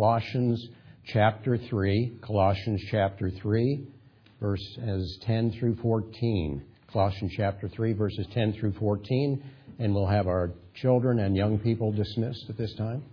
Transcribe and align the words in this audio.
Colossians 0.00 0.66
chapter 1.12 1.58
3, 1.58 2.20
Colossians 2.22 2.80
chapter 2.90 3.30
3, 3.30 3.86
verses 4.40 5.18
10 5.26 5.58
through 5.60 5.76
14. 5.82 6.64
Colossians 6.90 7.30
chapter 7.36 7.68
3, 7.68 7.92
verses 7.92 8.26
10 8.32 8.54
through 8.54 8.72
14, 8.78 9.44
and 9.78 9.94
we'll 9.94 10.06
have 10.06 10.26
our 10.26 10.52
children 10.74 11.18
and 11.18 11.36
young 11.36 11.58
people 11.58 11.92
dismissed 11.92 12.46
at 12.48 12.56
this 12.56 12.74
time. 12.78 13.04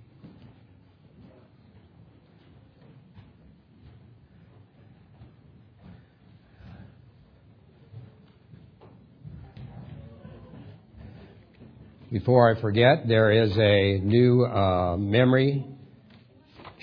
Before 12.14 12.50
I 12.50 12.62
forget, 12.62 13.10
there 13.10 13.30
is 13.30 13.52
a 13.58 14.00
new 14.00 14.46
uh, 14.46 14.96
memory 14.96 15.66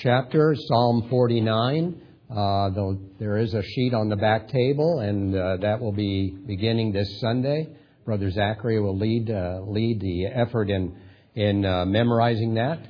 chapter, 0.04 0.54
Psalm 0.54 1.06
49. 1.08 2.02
Uh, 2.30 2.70
there 3.18 3.38
is 3.38 3.54
a 3.54 3.62
sheet 3.62 3.94
on 3.94 4.10
the 4.10 4.16
back 4.16 4.48
table, 4.48 5.00
and 5.00 5.34
uh, 5.34 5.56
that 5.62 5.80
will 5.80 5.92
be 5.92 6.28
beginning 6.46 6.92
this 6.92 7.08
Sunday. 7.20 7.68
Brother 8.04 8.30
Zachary 8.30 8.78
will 8.80 8.98
lead 8.98 9.30
uh, 9.30 9.60
lead 9.62 10.00
the 10.02 10.26
effort 10.26 10.68
in 10.68 10.94
in 11.34 11.64
uh, 11.64 11.86
memorizing 11.86 12.52
that. 12.54 12.80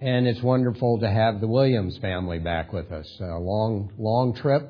And 0.00 0.26
it's 0.26 0.42
wonderful 0.42 0.98
to 0.98 1.08
have 1.08 1.40
the 1.40 1.46
Williams 1.46 1.96
family 1.98 2.40
back 2.40 2.72
with 2.72 2.90
us. 2.90 3.06
A 3.20 3.38
long 3.38 3.92
long 3.96 4.34
trip, 4.34 4.68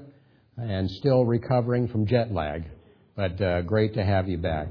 and 0.59 0.91
still 0.91 1.24
recovering 1.24 1.88
from 1.88 2.07
jet 2.07 2.33
lag, 2.33 2.65
but 3.16 3.41
uh, 3.41 3.63
great 3.63 3.95
to 3.95 4.05
have 4.05 4.29
you 4.29 4.37
back. 4.37 4.69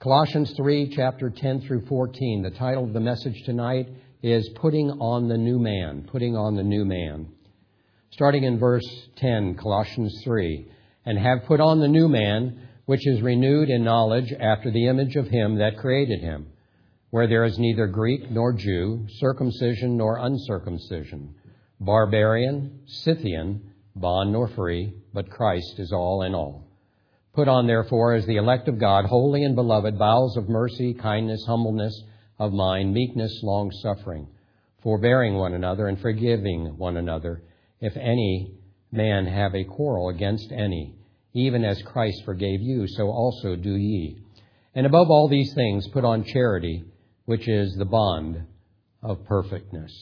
Colossians 0.00 0.52
3, 0.56 0.92
chapter 0.96 1.30
10 1.30 1.60
through 1.60 1.86
14. 1.86 2.42
The 2.42 2.50
title 2.50 2.82
of 2.82 2.92
the 2.92 3.00
message 3.00 3.40
tonight 3.44 3.86
is 4.22 4.48
Putting 4.56 4.90
on 4.90 5.28
the 5.28 5.38
New 5.38 5.58
Man. 5.58 6.06
Putting 6.10 6.36
on 6.36 6.54
the 6.54 6.62
New 6.62 6.84
Man. 6.84 7.28
Starting 8.10 8.44
in 8.44 8.58
verse 8.58 8.86
10, 9.16 9.54
Colossians 9.54 10.20
3. 10.24 10.70
And 11.06 11.18
have 11.18 11.44
put 11.46 11.60
on 11.60 11.80
the 11.80 11.88
new 11.88 12.06
man, 12.08 12.68
which 12.84 13.06
is 13.06 13.22
renewed 13.22 13.70
in 13.70 13.82
knowledge 13.82 14.32
after 14.38 14.70
the 14.70 14.88
image 14.88 15.16
of 15.16 15.28
him 15.28 15.56
that 15.56 15.78
created 15.78 16.20
him, 16.20 16.48
where 17.08 17.26
there 17.26 17.44
is 17.44 17.58
neither 17.58 17.86
Greek 17.86 18.30
nor 18.30 18.52
Jew, 18.52 19.06
circumcision 19.18 19.96
nor 19.96 20.18
uncircumcision, 20.18 21.34
barbarian, 21.80 22.80
Scythian, 22.86 23.72
bond 23.96 24.32
nor 24.32 24.48
free, 24.48 24.92
but 25.14 25.30
Christ 25.30 25.78
is 25.78 25.92
all 25.92 26.22
in 26.24 26.34
all. 26.34 26.66
Put 27.32 27.48
on, 27.48 27.66
therefore, 27.66 28.14
as 28.14 28.26
the 28.26 28.36
elect 28.36 28.68
of 28.68 28.78
God, 28.78 29.06
holy 29.06 29.44
and 29.44 29.54
beloved, 29.54 29.98
bowels 29.98 30.36
of 30.36 30.48
mercy, 30.48 30.92
kindness, 30.92 31.44
humbleness 31.46 32.02
of 32.40 32.52
mind, 32.52 32.92
meekness, 32.94 33.40
long 33.42 33.70
suffering, 33.82 34.26
forbearing 34.82 35.34
one 35.34 35.52
another, 35.52 35.86
and 35.86 36.00
forgiving 36.00 36.74
one 36.78 36.96
another, 36.96 37.42
if 37.80 37.94
any 37.96 38.54
man 38.90 39.26
have 39.26 39.54
a 39.54 39.62
quarrel 39.62 40.08
against 40.08 40.50
any, 40.50 40.96
even 41.34 41.64
as 41.64 41.80
Christ 41.82 42.24
forgave 42.24 42.62
you, 42.62 42.88
so 42.88 43.08
also 43.08 43.54
do 43.54 43.76
ye. 43.76 44.24
And 44.74 44.86
above 44.86 45.10
all 45.10 45.28
these 45.28 45.52
things, 45.54 45.86
put 45.88 46.04
on 46.04 46.24
charity, 46.24 46.82
which 47.26 47.46
is 47.46 47.74
the 47.74 47.84
bond 47.84 48.46
of 49.02 49.24
perfectness. 49.26 49.92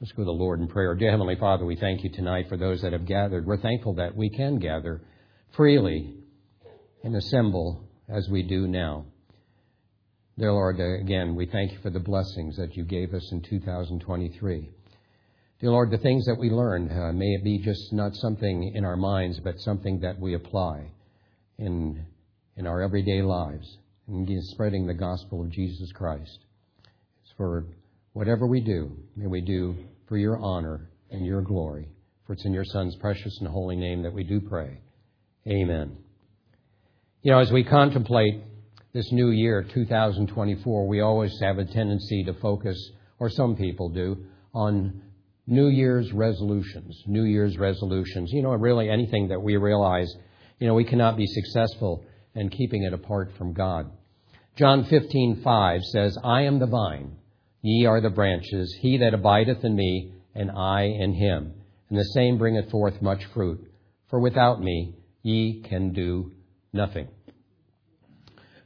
Let's 0.00 0.12
go 0.12 0.22
to 0.22 0.26
the 0.26 0.30
Lord 0.30 0.60
in 0.60 0.68
prayer. 0.68 0.94
Dear 0.94 1.10
Heavenly 1.10 1.36
Father, 1.36 1.64
we 1.64 1.74
thank 1.74 2.04
you 2.04 2.10
tonight 2.10 2.48
for 2.48 2.56
those 2.56 2.82
that 2.82 2.92
have 2.92 3.04
gathered. 3.04 3.46
We're 3.46 3.60
thankful 3.60 3.94
that 3.94 4.14
we 4.14 4.30
can 4.30 4.60
gather 4.60 5.02
freely 5.56 6.14
and 7.02 7.16
assemble 7.16 7.88
as 8.08 8.28
we 8.28 8.44
do 8.44 8.68
now. 8.68 9.06
Dear 10.38 10.52
Lord, 10.52 10.78
again, 10.78 11.34
we 11.34 11.46
thank 11.46 11.72
you 11.72 11.78
for 11.82 11.90
the 11.90 11.98
blessings 11.98 12.56
that 12.58 12.76
you 12.76 12.84
gave 12.84 13.12
us 13.12 13.28
in 13.32 13.42
2023. 13.42 14.70
Dear 15.58 15.70
Lord, 15.72 15.90
the 15.90 15.98
things 15.98 16.26
that 16.26 16.38
we 16.38 16.48
learned, 16.48 16.92
uh, 16.92 17.10
may 17.10 17.34
it 17.34 17.42
be 17.42 17.58
just 17.58 17.92
not 17.92 18.14
something 18.14 18.70
in 18.72 18.84
our 18.84 18.96
minds, 18.96 19.40
but 19.40 19.58
something 19.58 19.98
that 19.98 20.20
we 20.20 20.34
apply 20.34 20.92
in, 21.58 22.06
in 22.56 22.68
our 22.68 22.80
everyday 22.80 23.20
lives, 23.20 23.78
and 24.06 24.28
spreading 24.44 24.86
the 24.86 24.94
gospel 24.94 25.42
of 25.42 25.50
Jesus 25.50 25.90
Christ. 25.90 26.38
It's 27.24 27.32
for 27.36 27.66
whatever 28.12 28.46
we 28.46 28.60
do, 28.60 28.96
may 29.16 29.26
we 29.26 29.40
do 29.40 29.74
for 30.06 30.16
your 30.18 30.38
honor 30.38 30.88
and 31.10 31.26
your 31.26 31.42
glory. 31.42 31.88
For 32.28 32.34
it's 32.34 32.44
in 32.44 32.52
your 32.52 32.64
Son's 32.64 32.94
precious 32.94 33.36
and 33.40 33.48
holy 33.48 33.74
name 33.74 34.04
that 34.04 34.12
we 34.12 34.22
do 34.22 34.40
pray. 34.40 34.82
Amen. 35.48 35.96
You 37.22 37.32
know, 37.32 37.40
as 37.40 37.50
we 37.50 37.64
contemplate 37.64 38.44
this 38.92 39.12
new 39.12 39.30
year, 39.30 39.62
2024, 39.62 40.86
we 40.86 41.00
always 41.00 41.38
have 41.42 41.58
a 41.58 41.64
tendency 41.64 42.24
to 42.24 42.32
focus, 42.34 42.76
or 43.18 43.28
some 43.28 43.54
people 43.54 43.90
do, 43.90 44.24
on 44.54 45.02
New 45.46 45.68
Year's 45.68 46.12
resolutions. 46.12 47.02
New 47.06 47.24
Year's 47.24 47.58
resolutions. 47.58 48.30
You 48.32 48.42
know, 48.42 48.50
really 48.50 48.88
anything 48.88 49.28
that 49.28 49.42
we 49.42 49.56
realize, 49.56 50.10
you 50.58 50.66
know, 50.66 50.74
we 50.74 50.84
cannot 50.84 51.16
be 51.16 51.26
successful 51.26 52.04
in 52.34 52.48
keeping 52.48 52.82
it 52.82 52.92
apart 52.92 53.32
from 53.36 53.52
God. 53.52 53.90
John 54.56 54.84
15:5 54.84 55.82
says, 55.84 56.16
"I 56.24 56.42
am 56.42 56.58
the 56.58 56.66
vine, 56.66 57.16
ye 57.62 57.86
are 57.86 58.00
the 58.00 58.10
branches. 58.10 58.74
He 58.80 58.96
that 58.98 59.14
abideth 59.14 59.64
in 59.64 59.74
me, 59.74 60.12
and 60.34 60.50
I 60.50 60.82
in 60.82 61.12
him, 61.12 61.54
and 61.88 61.98
the 61.98 62.04
same 62.04 62.38
bringeth 62.38 62.70
forth 62.70 63.02
much 63.02 63.24
fruit. 63.26 63.70
For 64.08 64.18
without 64.18 64.62
me 64.62 64.94
ye 65.22 65.60
can 65.62 65.92
do 65.92 66.32
nothing. 66.72 67.08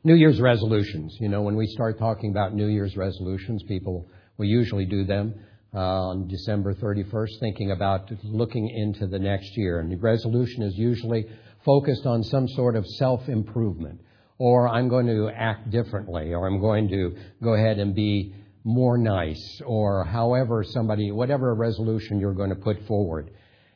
New 0.04 0.14
Year's 0.14 0.40
resolutions. 0.40 1.16
You 1.20 1.28
know, 1.28 1.42
when 1.42 1.54
we 1.54 1.66
start 1.68 1.96
talking 1.96 2.30
about 2.30 2.54
New 2.54 2.66
Year's 2.66 2.96
resolutions, 2.96 3.62
people 3.68 4.08
we 4.36 4.48
usually 4.48 4.84
do 4.84 5.04
them 5.04 5.32
uh, 5.72 5.78
on 5.78 6.26
December 6.26 6.74
31st, 6.74 7.38
thinking 7.38 7.70
about 7.70 8.10
looking 8.24 8.68
into 8.68 9.06
the 9.06 9.18
next 9.20 9.56
year. 9.56 9.78
And 9.78 9.92
the 9.92 9.96
resolution 9.96 10.64
is 10.64 10.76
usually 10.76 11.26
focused 11.64 12.04
on 12.04 12.24
some 12.24 12.48
sort 12.48 12.74
of 12.74 12.84
self 12.98 13.28
improvement, 13.28 14.00
or 14.38 14.68
I'm 14.68 14.88
going 14.88 15.06
to 15.06 15.30
act 15.30 15.70
differently, 15.70 16.34
or 16.34 16.48
I'm 16.48 16.60
going 16.60 16.88
to 16.88 17.16
go 17.40 17.54
ahead 17.54 17.78
and 17.78 17.94
be 17.94 18.34
more 18.64 18.98
nice, 18.98 19.60
or 19.64 20.04
however 20.04 20.64
somebody, 20.64 21.12
whatever 21.12 21.54
resolution 21.54 22.18
you're 22.18 22.34
going 22.34 22.50
to 22.50 22.56
put 22.56 22.84
forward. 22.88 23.30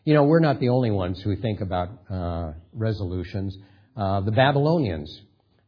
You 0.05 0.15
know, 0.15 0.25
we're 0.25 0.41
not 0.41 0.59
the 0.59 0.71
only 0.71 0.91
ones 0.91 1.21
who 1.23 1.37
think 1.37 1.61
about 1.61 1.89
uh, 2.11 2.53
resolutions. 2.73 3.57
Uh, 3.97 4.23
the 4.23 4.33
Babylonians 4.33 5.23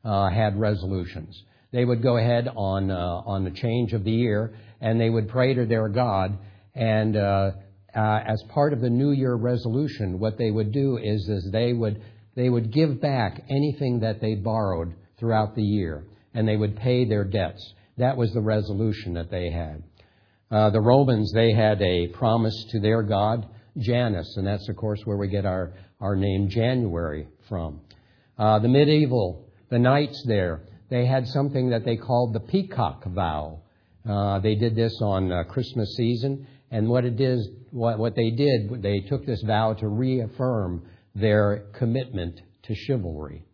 uh, 0.05 0.31
had 0.31 0.59
resolutions. 0.59 1.43
They 1.73 1.85
would 1.85 2.03
go 2.03 2.17
ahead 2.17 2.49
on 2.49 2.91
uh, 2.91 3.23
on 3.27 3.45
the 3.45 3.51
change 3.51 3.93
of 3.93 4.05
the 4.05 4.13
year, 4.13 4.55
and 4.81 5.01
they 5.01 5.11
would 5.11 5.29
pray 5.29 5.55
to 5.55 5.67
their 5.67 5.89
God. 5.89 6.39
And 6.75 7.17
uh, 7.17 7.51
uh, 7.95 8.21
as 8.27 8.43
part 8.51 8.73
of 8.73 8.81
the 8.81 8.91
New 8.91 9.11
Year 9.11 9.35
resolution, 9.35 10.19
what 10.19 10.39
they 10.39 10.51
would 10.51 10.73
do 10.73 10.99
is, 11.03 11.29
is 11.29 11.51
they 11.53 11.73
would 11.73 12.03
they 12.35 12.49
would 12.49 12.73
give 12.73 13.01
back 13.01 13.43
anything 13.51 14.01
that 14.01 14.21
they 14.21 14.35
borrowed 14.35 14.95
throughout 15.19 15.55
the 15.55 15.63
year, 15.63 16.05
and 16.35 16.47
they 16.47 16.57
would 16.57 16.77
pay 16.77 17.05
their 17.05 17.25
debts. 17.25 17.75
That 17.97 18.17
was 18.17 18.33
the 18.33 18.41
resolution 18.41 19.15
that 19.15 19.31
they 19.31 19.51
had. 19.51 19.83
Uh, 20.51 20.71
the 20.71 20.81
Romans 20.81 21.33
they 21.33 21.53
had 21.53 21.83
a 21.83 22.07
promise 22.09 22.65
to 22.71 22.81
their 22.81 23.03
god 23.03 23.47
Janus, 23.77 24.37
and 24.37 24.47
that's 24.47 24.69
of 24.69 24.77
course 24.77 25.01
where 25.05 25.17
we 25.17 25.29
get 25.29 25.45
our 25.45 25.73
our 26.01 26.17
name 26.17 26.49
January 26.49 27.27
from. 27.49 27.81
Uh, 28.39 28.59
the 28.61 28.69
medieval, 28.69 29.48
the 29.71 29.79
knights 29.79 30.23
there, 30.27 30.63
they 30.91 31.07
had 31.07 31.27
something 31.29 31.71
that 31.71 31.85
they 31.85 31.97
called 31.97 32.33
the 32.33 32.41
peacock 32.41 33.05
vow. 33.07 33.61
Uh, 34.09 34.39
they 34.39 34.55
did 34.55 34.75
this 34.75 34.99
on 35.03 35.31
uh, 35.31 35.45
Christmas 35.45 35.95
season, 35.97 36.47
and 36.71 36.89
what 36.89 37.05
it 37.05 37.21
is, 37.21 37.49
what, 37.71 37.99
what 37.99 38.15
they 38.15 38.31
did, 38.31 38.83
they 38.83 39.01
took 39.01 39.27
this 39.27 39.43
vow 39.43 39.75
to 39.75 39.89
reaffirm 39.89 40.83
their 41.15 41.67
commitment 41.75 42.41
to 42.63 42.75
chivalry. 42.75 43.45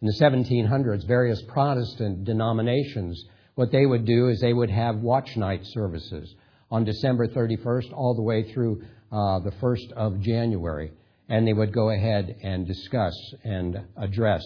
In 0.00 0.08
the 0.08 0.14
1700s, 0.14 1.06
various 1.06 1.42
Protestant 1.48 2.24
denominations, 2.24 3.24
what 3.54 3.72
they 3.72 3.86
would 3.86 4.04
do 4.04 4.28
is 4.28 4.40
they 4.40 4.52
would 4.52 4.70
have 4.70 4.96
watch 4.96 5.36
night 5.36 5.64
services 5.64 6.34
on 6.70 6.84
December 6.84 7.26
31st 7.26 7.92
all 7.92 8.14
the 8.14 8.22
way 8.22 8.52
through 8.52 8.82
uh, 9.10 9.38
the 9.40 9.52
1st 9.62 9.92
of 9.92 10.20
January 10.20 10.92
and 11.28 11.46
they 11.46 11.52
would 11.52 11.72
go 11.72 11.90
ahead 11.90 12.36
and 12.42 12.66
discuss 12.66 13.14
and 13.44 13.80
address 13.96 14.42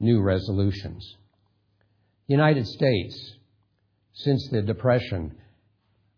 new 0.00 0.20
resolutions. 0.20 1.16
United 2.26 2.66
States, 2.66 3.34
since 4.12 4.48
the 4.48 4.62
Depression, 4.62 5.34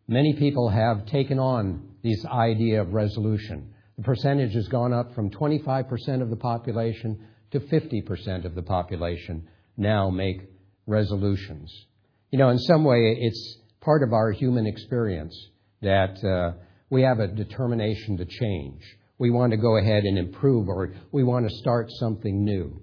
many 0.08 0.34
people 0.34 0.68
have 0.68 1.06
taken 1.06 1.38
on 1.38 1.88
this 2.02 2.24
idea 2.26 2.80
of 2.80 2.92
resolution. 2.92 3.72
The 3.96 4.02
percentage 4.02 4.54
has 4.54 4.68
gone 4.68 4.92
up 4.92 5.14
from 5.14 5.30
25% 5.30 6.22
of 6.22 6.30
the 6.30 6.36
population 6.36 7.26
to 7.52 7.60
50% 7.60 8.44
of 8.44 8.54
the 8.54 8.62
population 8.62 9.48
now 9.76 10.10
make 10.10 10.40
resolutions. 10.86 11.86
You 12.30 12.38
know, 12.38 12.48
in 12.50 12.58
some 12.58 12.84
way, 12.84 13.16
it's 13.18 13.58
part 13.80 14.02
of 14.02 14.12
our 14.12 14.30
human 14.30 14.66
experience 14.66 15.36
that 15.82 16.22
uh, 16.24 16.58
we 16.90 17.02
have 17.02 17.20
a 17.20 17.28
determination 17.28 18.16
to 18.18 18.24
change 18.24 18.82
we 19.20 19.30
want 19.30 19.50
to 19.50 19.58
go 19.58 19.76
ahead 19.76 20.04
and 20.04 20.16
improve 20.18 20.66
or 20.66 20.94
we 21.12 21.22
want 21.22 21.46
to 21.46 21.54
start 21.56 21.90
something 21.90 22.42
new. 22.42 22.80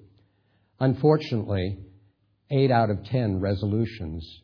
Unfortunately, 0.79 1.79
eight 2.51 2.71
out 2.71 2.89
of 2.89 3.03
ten 3.05 3.39
resolutions 3.39 4.41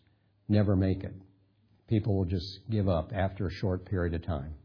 never 0.50 0.76
make 0.76 1.04
it. 1.04 1.14
People 1.88 2.18
will 2.18 2.26
just 2.26 2.60
give 2.70 2.90
up 2.90 3.12
after 3.14 3.48
a 3.48 3.52
short 3.52 3.86
period 3.86 4.14
of 4.14 4.26
time. 4.26 4.56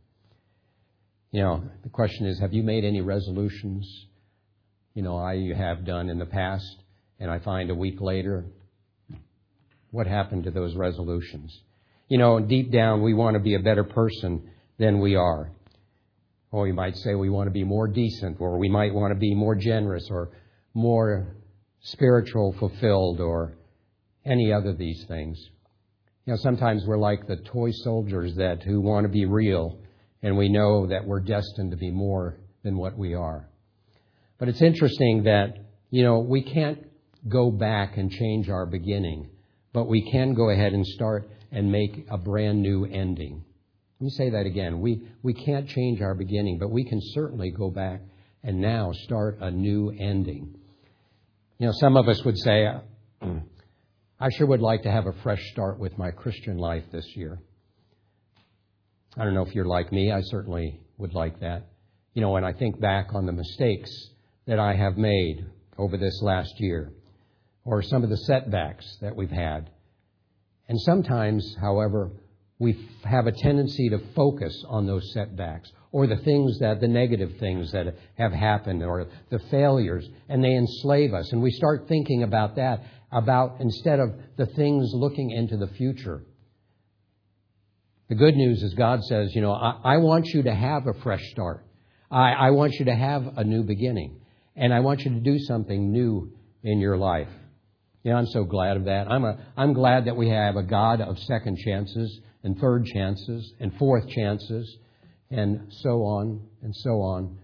You 1.31 1.43
know, 1.43 1.65
the 1.83 1.91
question 1.91 2.27
is 2.27 2.39
have 2.41 2.55
you 2.55 2.63
made 2.63 2.85
any 2.85 3.03
resolutions? 3.03 4.07
You 4.95 5.03
know, 5.03 5.19
I 5.19 5.53
have 5.55 5.85
done 5.85 6.09
in 6.09 6.19
the 6.19 6.27
past, 6.27 6.83
and 7.21 7.31
I 7.31 7.39
find 7.39 7.71
a 7.71 7.75
week 7.75 8.01
later, 8.01 8.47
what 9.91 10.07
happened 10.07 10.45
to 10.45 10.51
those 10.51 10.75
resolutions? 10.75 11.61
You 12.09 12.19
know, 12.19 12.41
deep 12.41 12.73
down, 12.73 13.03
we 13.03 13.13
want 13.13 13.35
to 13.35 13.41
be 13.41 13.55
a 13.55 13.61
better 13.61 13.85
person 13.85 14.51
than 14.79 15.01
we 15.01 15.15
are. 15.17 15.51
Or 16.51 16.63
we 16.63 16.73
might 16.73 16.97
say 16.97 17.15
we 17.15 17.29
want 17.29 17.49
to 17.49 17.53
be 17.53 17.65
more 17.65 17.87
decent, 17.87 18.41
or 18.41 18.59
we 18.59 18.71
might 18.71 18.95
want 18.95 19.13
to 19.13 19.19
be 19.19 19.35
more 19.35 19.55
generous, 19.55 20.09
or 20.11 20.31
more 20.73 21.37
spiritual 21.81 22.55
fulfilled, 22.59 23.21
or 23.21 23.55
any 24.25 24.53
other 24.53 24.71
of 24.71 24.79
these 24.79 25.05
things. 25.09 25.39
You 26.27 26.35
know, 26.35 26.39
sometimes 26.43 26.85
we're 26.87 26.99
like 26.99 27.27
the 27.27 27.37
toy 27.37 27.71
soldiers 27.71 28.35
that 28.37 28.63
who 28.63 28.81
want 28.81 29.05
to 29.05 29.09
be 29.09 29.25
real, 29.25 29.79
and 30.23 30.37
we 30.37 30.49
know 30.49 30.87
that 30.89 31.07
we're 31.07 31.21
destined 31.21 31.71
to 31.71 31.77
be 31.77 31.91
more 31.91 32.37
than 32.63 32.77
what 32.77 32.99
we 32.99 33.15
are. 33.15 33.49
But 34.39 34.49
it's 34.49 34.63
interesting 34.63 35.23
that, 35.25 35.55
you 35.91 36.05
know, 36.05 36.19
we 36.19 36.43
can't 36.43 36.85
go 37.29 37.51
back 37.51 37.97
and 37.97 38.11
change 38.11 38.49
our 38.49 38.67
beginning, 38.67 39.31
but 39.73 39.89
we 39.89 40.11
can 40.11 40.35
go 40.35 40.51
ahead 40.51 40.73
and 40.73 40.87
start 40.87 41.31
and 41.51 41.73
make 41.73 42.07
a 42.11 42.19
brand 42.19 42.61
new 42.63 42.85
ending. 42.85 43.45
Let 44.01 44.05
me 44.05 44.11
say 44.11 44.31
that 44.31 44.47
again. 44.47 44.81
We, 44.81 45.09
we 45.23 45.35
can't 45.35 45.69
change 45.69 46.01
our 46.01 46.15
beginning, 46.15 46.59
but 46.59 46.71
we 46.71 46.85
can 46.85 47.01
certainly 47.15 47.51
go 47.51 47.71
back 47.71 48.03
and 48.43 48.61
now 48.61 48.93
start 48.93 49.39
a 49.41 49.51
new 49.51 49.91
ending. 49.99 50.58
You 51.59 51.67
know, 51.67 51.73
some 51.81 51.97
of 51.97 52.09
us 52.09 52.25
would 52.25 52.39
say, 52.39 52.67
uh, 52.67 52.81
mm. 53.23 53.43
I 54.21 54.29
sure 54.31 54.47
would 54.47 54.61
like 54.61 54.83
to 54.83 54.91
have 54.91 55.07
a 55.07 55.13
fresh 55.23 55.43
start 55.51 55.79
with 55.79 55.99
my 55.99 56.11
Christian 56.11 56.59
life 56.59 56.85
this 56.93 57.07
year. 57.17 57.39
I 59.17 59.25
don't 59.25 59.35
know 59.35 59.45
if 59.45 59.55
you're 59.55 59.65
like 59.65 59.91
me. 59.93 60.13
I 60.13 60.21
certainly 60.23 60.81
would 60.99 61.15
like 61.15 61.41
that. 61.41 61.67
You 62.15 62.23
know, 62.23 62.31
when 62.31 62.45
I 62.45 62.53
think 62.53 62.81
back 62.81 63.09
on 63.15 63.27
the 63.27 63.33
mistakes 63.33 63.91
that 64.47 64.59
I 64.59 64.75
have 64.75 64.97
made 64.97 65.47
over 65.77 65.97
this 65.97 66.21
last 66.23 66.53
year, 66.59 66.93
or 67.65 67.83
some 67.83 68.03
of 68.03 68.09
the 68.09 68.17
setbacks 68.17 68.87
that 69.03 69.15
we've 69.15 69.31
had. 69.31 69.71
And 70.69 70.81
sometimes, 70.81 71.57
however, 71.61 72.11
we 72.59 72.89
have 73.05 73.27
a 73.27 73.33
tendency 73.33 73.91
to 73.91 73.99
focus 74.17 74.65
on 74.69 74.87
those 74.87 75.13
setbacks 75.13 75.71
or 75.91 76.07
the 76.07 76.17
things 76.17 76.59
that, 76.59 76.81
the 76.81 76.89
negative 76.89 77.33
things 77.39 77.73
that 77.73 77.95
have 78.17 78.33
happened 78.33 78.83
or 78.83 79.07
the 79.31 79.39
failures, 79.51 80.09
and 80.29 80.45
they 80.45 80.55
enslave 80.55 81.15
us. 81.15 81.33
And 81.33 81.43
we 81.43 81.51
start 81.51 81.87
thinking 81.89 82.23
about 82.23 82.57
that, 82.57 82.85
about 83.11 83.61
instead 83.61 83.99
of 83.99 84.15
the 84.37 84.47
things 84.47 84.91
looking 84.93 85.31
into 85.31 85.57
the 85.57 85.69
future. 85.69 86.23
The 88.09 88.15
good 88.15 88.37
news 88.37 88.63
is 88.63 88.75
God 88.75 89.03
says, 89.05 89.35
you 89.35 89.41
know, 89.41 89.53
I, 89.53 89.95
I 89.95 89.97
want 89.99 90.27
you 90.27 90.43
to 90.45 90.55
have 90.55 90.87
a 90.87 90.95
fresh 91.03 91.23
start. 91.31 91.65
I, 92.11 92.33
I 92.33 92.51
want 92.51 92.75
you 92.75 92.87
to 92.87 92.95
have 92.95 93.37
a 93.37 93.45
new 93.45 93.63
beginning. 93.63 94.21
And 94.57 94.73
I 94.75 94.81
want 94.81 95.01
you 95.01 95.11
to 95.11 95.21
do 95.21 95.39
something 95.39 95.93
new 95.93 96.33
in 96.63 96.81
your 96.81 96.97
life. 96.97 97.29
You 98.03 98.13
know, 98.13 98.19
I'm 98.19 98.27
so 98.27 98.45
glad 98.45 98.77
of 98.77 98.85
that. 98.85 99.11
I'm, 99.11 99.25
a, 99.25 99.39
I'm 99.57 99.73
glad 99.73 100.07
that 100.07 100.17
we 100.17 100.31
have 100.31 100.57
a 100.57 100.63
God 100.63 101.01
of 101.01 101.19
second 101.21 101.59
chances 101.59 102.21
and 102.43 102.59
third 102.59 102.87
chances 102.87 103.53
and 103.61 103.77
fourth 103.79 104.09
chances 104.09 104.77
and 105.31 105.73
so 105.83 106.03
on 106.03 106.41
and 106.63 106.75
so 106.75 107.01
on. 107.03 107.39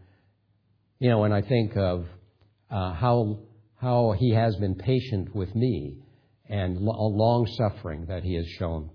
You 0.98 1.10
know, 1.10 1.24
and 1.24 1.34
I 1.34 1.42
think 1.42 1.76
of 1.76 2.06
uh, 2.70 2.94
how, 2.94 3.38
how 3.76 4.14
He 4.18 4.30
has 4.30 4.56
been 4.56 4.74
patient 4.74 5.34
with 5.34 5.54
me 5.54 5.98
and 6.48 6.78
long 6.80 7.46
suffering 7.46 8.06
that 8.06 8.22
He 8.22 8.34
has 8.34 8.46
shown. 8.58 8.90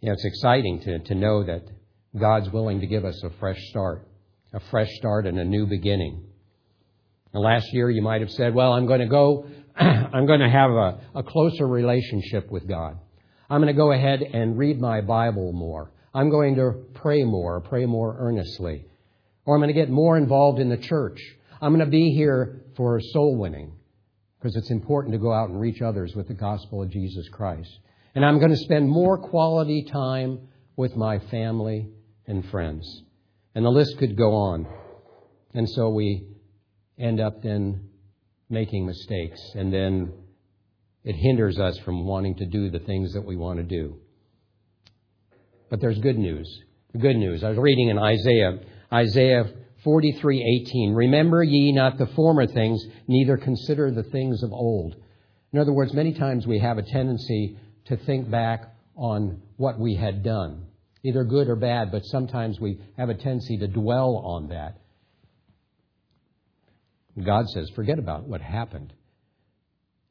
You 0.00 0.08
know, 0.08 0.12
it's 0.12 0.24
exciting 0.24 0.80
to, 0.80 0.98
to 0.98 1.14
know 1.14 1.44
that 1.44 1.62
God's 2.18 2.50
willing 2.50 2.80
to 2.80 2.86
give 2.86 3.04
us 3.04 3.22
a 3.24 3.30
fresh 3.38 3.58
start, 3.70 4.06
a 4.52 4.60
fresh 4.70 4.90
start 4.96 5.26
and 5.26 5.38
a 5.38 5.44
new 5.44 5.66
beginning. 5.66 6.24
And 7.32 7.42
last 7.42 7.72
year 7.72 7.90
you 7.90 8.02
might 8.02 8.20
have 8.20 8.30
said, 8.30 8.54
well, 8.54 8.72
I'm 8.72 8.86
going 8.86 9.00
to 9.00 9.06
go, 9.06 9.46
I'm 9.76 10.26
going 10.26 10.40
to 10.40 10.48
have 10.48 10.70
a, 10.70 11.00
a 11.16 11.22
closer 11.22 11.66
relationship 11.66 12.50
with 12.50 12.66
God. 12.68 12.98
I'm 13.48 13.60
going 13.60 13.72
to 13.72 13.78
go 13.78 13.92
ahead 13.92 14.22
and 14.22 14.58
read 14.58 14.80
my 14.80 15.00
Bible 15.00 15.52
more. 15.52 15.90
I'm 16.16 16.30
going 16.30 16.54
to 16.54 16.72
pray 16.94 17.24
more, 17.24 17.60
pray 17.60 17.84
more 17.84 18.16
earnestly. 18.18 18.86
Or 19.44 19.54
I'm 19.54 19.60
going 19.60 19.68
to 19.68 19.78
get 19.78 19.90
more 19.90 20.16
involved 20.16 20.58
in 20.58 20.70
the 20.70 20.78
church. 20.78 21.20
I'm 21.60 21.74
going 21.74 21.84
to 21.84 21.90
be 21.90 22.10
here 22.14 22.62
for 22.74 22.98
soul 23.12 23.36
winning 23.36 23.72
because 24.38 24.56
it's 24.56 24.70
important 24.70 25.12
to 25.12 25.18
go 25.18 25.30
out 25.30 25.50
and 25.50 25.60
reach 25.60 25.82
others 25.82 26.14
with 26.16 26.28
the 26.28 26.34
gospel 26.34 26.82
of 26.82 26.88
Jesus 26.88 27.28
Christ. 27.28 27.70
And 28.14 28.24
I'm 28.24 28.38
going 28.38 28.50
to 28.50 28.56
spend 28.56 28.88
more 28.88 29.18
quality 29.18 29.84
time 29.92 30.48
with 30.74 30.96
my 30.96 31.18
family 31.18 31.90
and 32.26 32.48
friends. 32.48 33.02
And 33.54 33.62
the 33.62 33.70
list 33.70 33.98
could 33.98 34.16
go 34.16 34.32
on. 34.32 34.66
And 35.52 35.68
so 35.68 35.90
we 35.90 36.28
end 36.98 37.20
up 37.20 37.42
then 37.42 37.90
making 38.48 38.86
mistakes. 38.86 39.38
And 39.54 39.70
then 39.70 40.14
it 41.04 41.14
hinders 41.14 41.58
us 41.58 41.78
from 41.80 42.06
wanting 42.06 42.36
to 42.36 42.46
do 42.46 42.70
the 42.70 42.78
things 42.78 43.12
that 43.12 43.22
we 43.26 43.36
want 43.36 43.58
to 43.58 43.64
do. 43.64 44.00
But 45.68 45.80
there's 45.80 45.98
good 45.98 46.18
news. 46.18 46.62
The 46.92 46.98
good 46.98 47.16
news. 47.16 47.42
I 47.42 47.50
was 47.50 47.58
reading 47.58 47.88
in 47.88 47.98
Isaiah, 47.98 48.58
Isaiah 48.92 49.44
43:18. 49.84 50.94
Remember 50.94 51.42
ye 51.42 51.72
not 51.72 51.98
the 51.98 52.06
former 52.08 52.46
things, 52.46 52.84
neither 53.06 53.36
consider 53.36 53.90
the 53.90 54.04
things 54.04 54.42
of 54.42 54.52
old. 54.52 54.96
In 55.52 55.58
other 55.58 55.72
words, 55.72 55.92
many 55.92 56.12
times 56.12 56.46
we 56.46 56.58
have 56.58 56.78
a 56.78 56.82
tendency 56.82 57.56
to 57.86 57.96
think 57.96 58.30
back 58.30 58.74
on 58.96 59.40
what 59.56 59.78
we 59.78 59.94
had 59.94 60.22
done, 60.22 60.66
either 61.02 61.24
good 61.24 61.48
or 61.48 61.56
bad, 61.56 61.90
but 61.92 62.04
sometimes 62.04 62.60
we 62.60 62.80
have 62.96 63.08
a 63.08 63.14
tendency 63.14 63.58
to 63.58 63.68
dwell 63.68 64.16
on 64.24 64.48
that. 64.48 64.78
God 67.22 67.48
says, 67.48 67.70
forget 67.70 67.98
about 67.98 68.24
what 68.24 68.40
happened. 68.40 68.92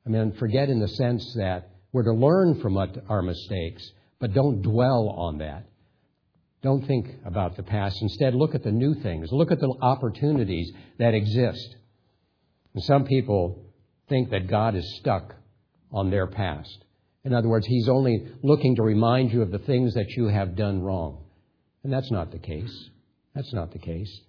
I 0.05 0.09
mean, 0.09 0.33
forget 0.33 0.69
in 0.69 0.79
the 0.79 0.87
sense 0.87 1.33
that 1.35 1.69
we're 1.91 2.03
to 2.03 2.13
learn 2.13 2.59
from 2.61 2.77
our 2.77 3.21
mistakes, 3.21 3.91
but 4.25 4.33
don't 4.33 4.63
dwell 4.63 5.09
on 5.09 5.37
that. 5.37 5.67
Don't 6.63 6.87
think 6.87 7.05
about 7.25 7.57
the 7.57 7.61
past. 7.61 8.01
Instead, 8.01 8.33
look 8.33 8.55
at 8.55 8.63
the 8.63 8.71
new 8.71 8.95
things. 8.95 9.31
Look 9.31 9.51
at 9.51 9.59
the 9.59 9.71
opportunities 9.83 10.71
that 10.97 11.13
exist. 11.13 11.75
And 12.73 12.83
some 12.85 13.05
people 13.05 13.63
think 14.09 14.31
that 14.31 14.47
God 14.47 14.73
is 14.73 14.97
stuck 14.97 15.35
on 15.91 16.09
their 16.09 16.25
past. 16.25 16.75
In 17.23 17.35
other 17.35 17.47
words, 17.47 17.67
He's 17.67 17.87
only 17.87 18.27
looking 18.41 18.77
to 18.77 18.81
remind 18.81 19.31
you 19.31 19.43
of 19.43 19.51
the 19.51 19.59
things 19.59 19.93
that 19.93 20.09
you 20.17 20.25
have 20.25 20.55
done 20.55 20.81
wrong. 20.81 21.23
And 21.83 21.93
that's 21.93 22.09
not 22.09 22.31
the 22.31 22.39
case. 22.39 22.89
That's 23.35 23.53
not 23.53 23.73
the 23.73 23.79
case. 23.79 24.21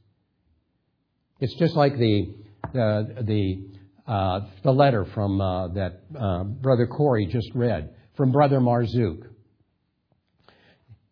It's 1.40 1.54
just 1.54 1.74
like 1.74 1.96
the, 1.96 2.34
the, 2.74 3.16
the, 3.22 4.12
uh, 4.12 4.40
the 4.62 4.72
letter 4.72 5.06
from 5.06 5.40
uh, 5.40 5.68
that 5.68 6.02
uh, 6.14 6.44
Brother 6.44 6.86
Corey 6.86 7.24
just 7.24 7.48
read 7.54 7.94
from 8.14 8.30
Brother 8.30 8.60
Marzook. 8.60 9.28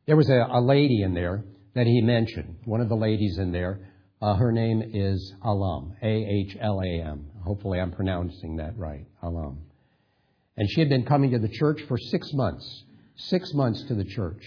There 0.06 0.16
was 0.16 0.28
a, 0.28 0.46
a, 0.52 0.60
lady 0.60 1.02
in 1.02 1.14
there 1.14 1.44
that 1.74 1.86
he 1.86 2.02
mentioned, 2.02 2.56
one 2.66 2.82
of 2.82 2.88
the 2.88 2.94
ladies 2.94 3.38
in 3.38 3.52
there. 3.52 3.80
Uh, 4.20 4.34
her 4.34 4.52
name 4.52 4.82
is 4.92 5.34
Alam, 5.42 5.96
A 6.02 6.06
H 6.06 6.56
L 6.60 6.80
A 6.80 7.00
M. 7.02 7.26
Hopefully, 7.42 7.80
I'm 7.80 7.90
pronouncing 7.90 8.56
that 8.56 8.76
right, 8.76 9.06
Alam. 9.22 9.58
And 10.56 10.68
she 10.70 10.80
had 10.80 10.88
been 10.88 11.04
coming 11.04 11.30
to 11.32 11.38
the 11.38 11.48
church 11.48 11.80
for 11.88 11.96
six 11.98 12.32
months, 12.32 12.84
six 13.16 13.52
months 13.54 13.82
to 13.84 13.94
the 13.94 14.04
church. 14.04 14.42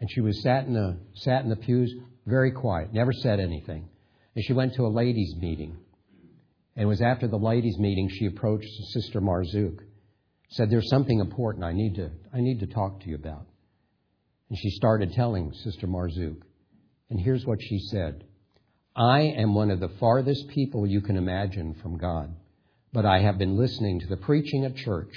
And 0.00 0.10
she 0.10 0.20
was 0.20 0.42
sat 0.42 0.66
in 0.66 0.72
the, 0.72 0.98
sat 1.14 1.44
in 1.44 1.50
the 1.50 1.56
pews, 1.56 1.94
very 2.26 2.52
quiet, 2.52 2.92
never 2.92 3.12
said 3.12 3.38
anything. 3.38 3.88
And 4.34 4.44
she 4.44 4.52
went 4.52 4.74
to 4.74 4.86
a 4.86 4.88
ladies' 4.88 5.34
meeting. 5.38 5.76
And 6.74 6.82
it 6.82 6.86
was 6.86 7.00
after 7.00 7.28
the 7.28 7.38
ladies' 7.38 7.78
meeting 7.78 8.08
she 8.10 8.26
approached 8.26 8.68
Sister 8.92 9.20
Marzook, 9.20 9.78
said, 10.50 10.70
There's 10.70 10.90
something 10.90 11.20
important 11.20 11.64
I 11.64 11.72
need 11.72 11.94
to, 11.94 12.10
I 12.34 12.40
need 12.40 12.60
to 12.60 12.66
talk 12.66 13.00
to 13.00 13.08
you 13.08 13.14
about. 13.14 13.46
And 14.48 14.58
she 14.58 14.70
started 14.70 15.12
telling 15.12 15.52
Sister 15.52 15.86
Marzook. 15.86 16.42
And 17.10 17.20
here's 17.20 17.46
what 17.46 17.60
she 17.60 17.78
said 17.90 18.24
I 18.94 19.20
am 19.20 19.54
one 19.54 19.70
of 19.70 19.80
the 19.80 19.90
farthest 20.00 20.48
people 20.48 20.86
you 20.86 21.00
can 21.00 21.16
imagine 21.16 21.74
from 21.82 21.98
God 21.98 22.34
but 22.96 23.04
I 23.04 23.20
have 23.20 23.36
been 23.36 23.58
listening 23.58 24.00
to 24.00 24.06
the 24.06 24.16
preaching 24.16 24.64
at 24.64 24.74
church 24.74 25.12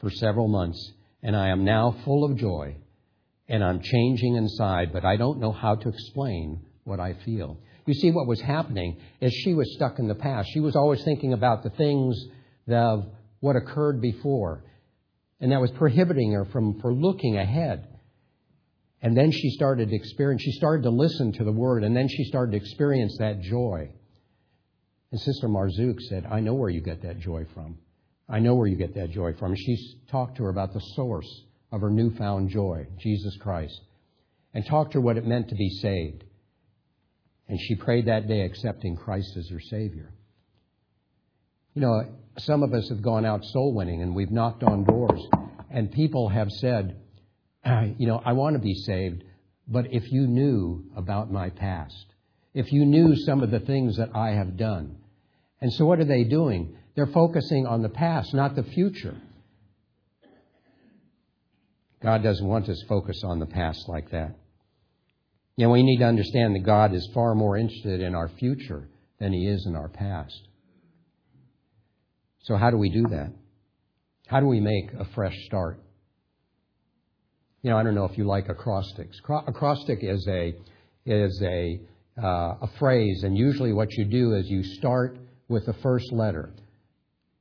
for 0.00 0.10
several 0.10 0.48
months, 0.48 0.92
and 1.22 1.36
I 1.36 1.50
am 1.50 1.64
now 1.64 1.94
full 2.04 2.24
of 2.24 2.36
joy, 2.36 2.74
and 3.48 3.62
I'm 3.62 3.80
changing 3.80 4.34
inside, 4.34 4.92
but 4.92 5.04
I 5.04 5.14
don't 5.14 5.38
know 5.38 5.52
how 5.52 5.76
to 5.76 5.88
explain 5.88 6.66
what 6.82 6.98
I 6.98 7.12
feel. 7.24 7.56
You 7.86 7.94
see, 7.94 8.10
what 8.10 8.26
was 8.26 8.40
happening 8.40 8.96
is 9.20 9.32
she 9.32 9.54
was 9.54 9.72
stuck 9.76 10.00
in 10.00 10.08
the 10.08 10.14
past. 10.16 10.48
She 10.52 10.58
was 10.58 10.74
always 10.74 11.04
thinking 11.04 11.32
about 11.32 11.62
the 11.62 11.70
things 11.70 12.20
of 12.68 13.06
what 13.38 13.54
occurred 13.54 14.00
before, 14.00 14.64
and 15.40 15.52
that 15.52 15.60
was 15.60 15.70
prohibiting 15.70 16.32
her 16.32 16.46
from, 16.46 16.80
from 16.80 17.00
looking 17.00 17.36
ahead. 17.36 17.86
And 19.02 19.16
then 19.16 19.30
she 19.30 19.50
started 19.50 19.88
to 19.90 19.96
experience, 19.96 20.42
she 20.42 20.52
started 20.52 20.82
to 20.82 20.90
listen 20.90 21.32
to 21.32 21.44
the 21.44 21.52
word, 21.52 21.84
and 21.84 21.96
then 21.96 22.08
she 22.08 22.24
started 22.24 22.52
to 22.52 22.58
experience 22.58 23.16
that 23.18 23.40
joy. 23.40 23.90
And 25.10 25.20
Sister 25.20 25.48
Marzook 25.48 26.00
said, 26.00 26.26
I 26.30 26.40
know 26.40 26.54
where 26.54 26.70
you 26.70 26.80
get 26.80 27.02
that 27.02 27.18
joy 27.18 27.46
from. 27.54 27.78
I 28.28 28.38
know 28.38 28.54
where 28.54 28.68
you 28.68 28.76
get 28.76 28.94
that 28.94 29.10
joy 29.10 29.32
from. 29.34 29.56
She 29.56 29.96
talked 30.10 30.36
to 30.36 30.44
her 30.44 30.50
about 30.50 30.72
the 30.72 30.80
source 30.94 31.44
of 31.72 31.80
her 31.80 31.90
newfound 31.90 32.50
joy, 32.50 32.86
Jesus 32.98 33.36
Christ, 33.38 33.80
and 34.54 34.64
talked 34.66 34.92
to 34.92 34.98
her 34.98 35.02
what 35.02 35.16
it 35.16 35.26
meant 35.26 35.48
to 35.48 35.54
be 35.54 35.70
saved. 35.70 36.24
And 37.48 37.58
she 37.60 37.74
prayed 37.74 38.06
that 38.06 38.28
day 38.28 38.42
accepting 38.42 38.96
Christ 38.96 39.36
as 39.36 39.48
her 39.48 39.60
Savior. 39.60 40.12
You 41.74 41.82
know, 41.82 42.04
some 42.38 42.62
of 42.62 42.72
us 42.72 42.88
have 42.90 43.02
gone 43.02 43.24
out 43.24 43.44
soul 43.44 43.74
winning 43.74 44.02
and 44.02 44.14
we've 44.14 44.30
knocked 44.30 44.62
on 44.62 44.84
doors, 44.84 45.20
and 45.70 45.90
people 45.90 46.28
have 46.28 46.50
said, 46.50 47.00
You 47.98 48.06
know, 48.06 48.22
I 48.24 48.32
want 48.32 48.54
to 48.54 48.60
be 48.60 48.74
saved, 48.74 49.24
but 49.68 49.92
if 49.92 50.10
you 50.10 50.26
knew 50.26 50.84
about 50.96 51.30
my 51.30 51.50
past, 51.50 52.06
if 52.54 52.72
you 52.72 52.84
knew 52.84 53.14
some 53.16 53.42
of 53.42 53.50
the 53.50 53.60
things 53.60 53.96
that 53.96 54.14
I 54.14 54.30
have 54.30 54.56
done. 54.56 54.96
And 55.60 55.72
so 55.72 55.84
what 55.84 56.00
are 56.00 56.04
they 56.04 56.24
doing? 56.24 56.76
They're 56.96 57.06
focusing 57.06 57.66
on 57.66 57.82
the 57.82 57.88
past, 57.88 58.34
not 58.34 58.56
the 58.56 58.62
future. 58.62 59.16
God 62.02 62.22
doesn't 62.22 62.46
want 62.46 62.68
us 62.68 62.82
focused 62.88 63.24
on 63.24 63.38
the 63.38 63.46
past 63.46 63.88
like 63.88 64.10
that. 64.10 64.36
You 65.56 65.66
know, 65.66 65.72
we 65.72 65.82
need 65.82 65.98
to 65.98 66.06
understand 66.06 66.54
that 66.54 66.64
God 66.64 66.94
is 66.94 67.08
far 67.12 67.34
more 67.34 67.56
interested 67.56 68.00
in 68.00 68.14
our 68.14 68.28
future 68.28 68.88
than 69.18 69.32
he 69.32 69.46
is 69.46 69.66
in 69.66 69.76
our 69.76 69.88
past. 69.88 70.48
So 72.44 72.56
how 72.56 72.70
do 72.70 72.78
we 72.78 72.88
do 72.88 73.02
that? 73.10 73.32
How 74.26 74.40
do 74.40 74.46
we 74.46 74.60
make 74.60 74.92
a 74.94 75.04
fresh 75.14 75.36
start? 75.44 75.78
You 77.62 77.70
know, 77.70 77.76
I 77.76 77.82
don't 77.82 77.94
know 77.94 78.06
if 78.06 78.16
you 78.16 78.24
like 78.24 78.48
acrostics. 78.48 79.20
Acrostic 79.46 79.98
is 80.02 80.26
a 80.28 80.54
is 81.04 81.42
a 81.42 81.80
uh, 82.22 82.56
a 82.62 82.70
phrase, 82.78 83.22
and 83.22 83.36
usually 83.36 83.72
what 83.72 83.92
you 83.92 84.04
do 84.04 84.34
is 84.34 84.46
you 84.48 84.62
start 84.62 85.18
with 85.48 85.66
the 85.66 85.74
first 85.74 86.10
letter. 86.12 86.50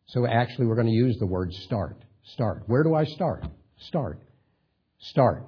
So 0.08 0.26
actually, 0.26 0.68
we're 0.68 0.76
going 0.76 0.88
to 0.88 0.94
use 0.94 1.18
the 1.20 1.26
word 1.26 1.54
start. 1.54 1.98
Start. 2.34 2.64
Where 2.68 2.84
do 2.84 2.96
I 2.96 3.06
start? 3.06 3.46
Start. 3.78 4.20
Start. 5.00 5.46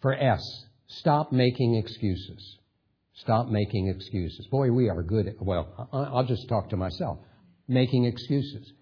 For 0.00 0.14
S, 0.14 0.42
stop 0.86 1.32
making 1.32 1.76
excuses. 1.76 2.58
Stop 3.14 3.48
making 3.48 3.88
excuses. 3.88 4.46
Boy, 4.50 4.70
we 4.70 4.88
are 4.90 5.02
good 5.02 5.26
at, 5.26 5.40
well, 5.40 5.88
I'll 5.92 6.26
just 6.26 6.48
talk 6.48 6.68
to 6.70 6.76
myself. 6.76 7.18
Making 7.66 8.04
excuses. 8.04 8.72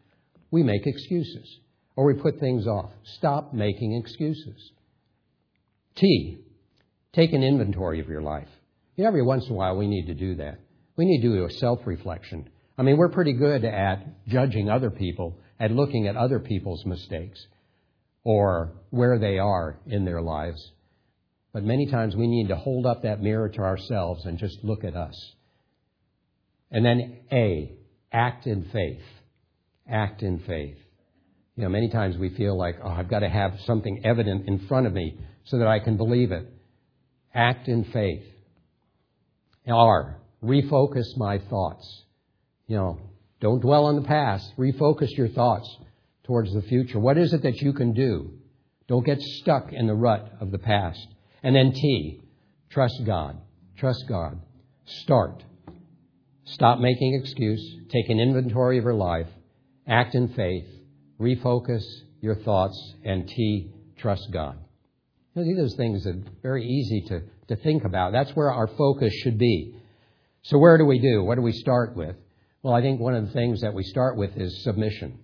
We 0.51 0.63
make 0.63 0.87
excuses. 0.87 1.61
Or 1.97 2.05
we 2.05 2.15
put 2.15 2.41
things 2.41 2.67
off. 2.67 2.91
Stop 3.19 3.53
making 3.53 3.95
excuses. 3.95 4.73
T, 5.97 6.39
take 7.13 7.33
an 7.33 7.43
inventory 7.43 8.01
of 8.01 8.09
your 8.09 8.23
life. 8.23 8.49
You 8.97 9.05
know, 9.05 9.09
every 9.09 9.23
once 9.23 9.47
in 9.47 9.53
a 9.53 9.55
while 9.55 9.77
we 9.77 9.87
need 9.87 10.07
to 10.07 10.15
do 10.15 10.37
that. 10.37 10.59
We 10.97 11.05
need 11.05 11.23
to 11.23 11.29
do 11.29 11.45
a 11.45 11.51
self 11.51 11.81
reflection. 11.87 12.49
I 12.77 12.83
mean, 12.83 12.97
we're 12.97 13.09
pretty 13.09 13.33
good 13.33 13.65
at 13.65 14.27
judging 14.27 14.69
other 14.69 14.91
people, 14.91 15.39
at 15.61 15.71
looking 15.71 16.09
at 16.09 16.17
other 16.17 16.41
people's 16.41 16.85
mistakes 16.85 17.45
or 18.25 18.73
where 18.91 19.19
they 19.19 19.39
are 19.39 19.79
in 19.87 20.05
their 20.05 20.21
lives. 20.21 20.73
But 21.53 21.63
many 21.63 21.87
times 21.87 22.17
we 22.17 22.27
need 22.27 22.49
to 22.49 22.57
hold 22.57 22.87
up 22.87 23.03
that 23.03 23.21
mirror 23.21 23.49
to 23.49 23.61
ourselves 23.61 24.25
and 24.25 24.39
just 24.39 24.59
look 24.65 24.83
at 24.83 24.97
us. 24.97 25.15
And 26.71 26.85
then 26.85 27.21
A, 27.31 27.73
act 28.13 28.47
in 28.47 28.65
faith. 28.73 29.03
Act 29.89 30.23
in 30.23 30.41
faith. 30.41 30.79
You 31.57 31.65
know, 31.65 31.69
many 31.69 31.89
times 31.89 32.17
we 32.17 32.31
feel 32.31 32.59
like, 32.59 32.77
oh, 32.83 32.89
I've 32.89 33.09
got 33.09 33.21
to 33.21 33.29
have 33.29 33.61
something 33.65 34.05
evident 34.05 34.49
in 34.49 34.67
front 34.67 34.87
of 34.87 34.93
me 34.93 35.19
so 35.45 35.59
that 35.59 35.69
I 35.69 35.79
can 35.79 35.97
believe 35.97 36.33
it. 36.33 36.47
Act 37.33 37.69
in 37.69 37.85
faith. 37.85 38.25
R, 39.67 40.19
refocus 40.43 41.17
my 41.17 41.39
thoughts. 41.39 42.05
You 42.67 42.77
know, 42.77 43.01
don't 43.41 43.61
dwell 43.61 43.87
on 43.87 43.97
the 43.97 44.07
past. 44.07 44.53
Refocus 44.59 45.17
your 45.17 45.29
thoughts 45.29 45.69
towards 46.25 46.53
the 46.53 46.63
future. 46.63 46.99
What 46.99 47.19
is 47.19 47.33
it 47.33 47.43
that 47.43 47.61
you 47.61 47.73
can 47.73 47.93
do? 47.93 48.33
Don't 48.89 49.07
get 49.07 49.21
stuck 49.21 49.73
in 49.73 49.87
the 49.87 49.95
rut 49.95 50.33
of 50.41 50.51
the 50.51 50.59
past. 50.59 51.07
And 51.43 51.55
then 51.55 51.73
T, 51.73 52.23
trust 52.71 53.03
God. 53.07 53.39
Trust 53.77 54.05
God. 54.09 54.41
Start. 54.87 55.43
Stop 56.45 56.79
making 56.81 57.15
excuse. 57.15 57.77
Take 57.91 58.09
an 58.09 58.21
inventory 58.21 58.79
of 58.79 58.85
your 58.85 58.95
life. 58.95 59.29
Act 59.87 60.15
in 60.15 60.29
faith. 60.29 60.67
Refocus 61.21 61.85
your 62.21 62.37
thoughts. 62.37 62.95
And 63.05 63.29
T, 63.29 63.71
trust 63.99 64.31
God. 64.33 64.59
these 65.35 65.59
are 65.59 65.77
things 65.77 66.05
that 66.05 66.17
are 66.17 66.23
very 66.43 66.67
easy 66.67 67.03
to, 67.09 67.23
to 67.49 67.57
think 67.63 67.85
about. 67.85 68.13
That's 68.13 68.31
where 68.37 68.53
our 68.53 68.67
focus 68.67 69.13
should 69.23 69.39
be. 69.39 69.77
So 70.43 70.59
where 70.59 70.79
do 70.79 70.85
we 70.85 70.99
do? 70.99 71.23
What 71.25 71.37
do 71.37 71.43
we 71.43 71.53
start 71.53 71.97
with? 71.97 72.17
Well, 72.63 72.75
I 72.75 72.81
think 72.81 73.01
one 73.01 73.15
of 73.15 73.27
the 73.27 73.33
things 73.33 73.61
that 73.61 73.75
we 73.75 73.83
start 73.83 74.17
with 74.17 74.37
is 74.37 74.63
submission 74.65 75.19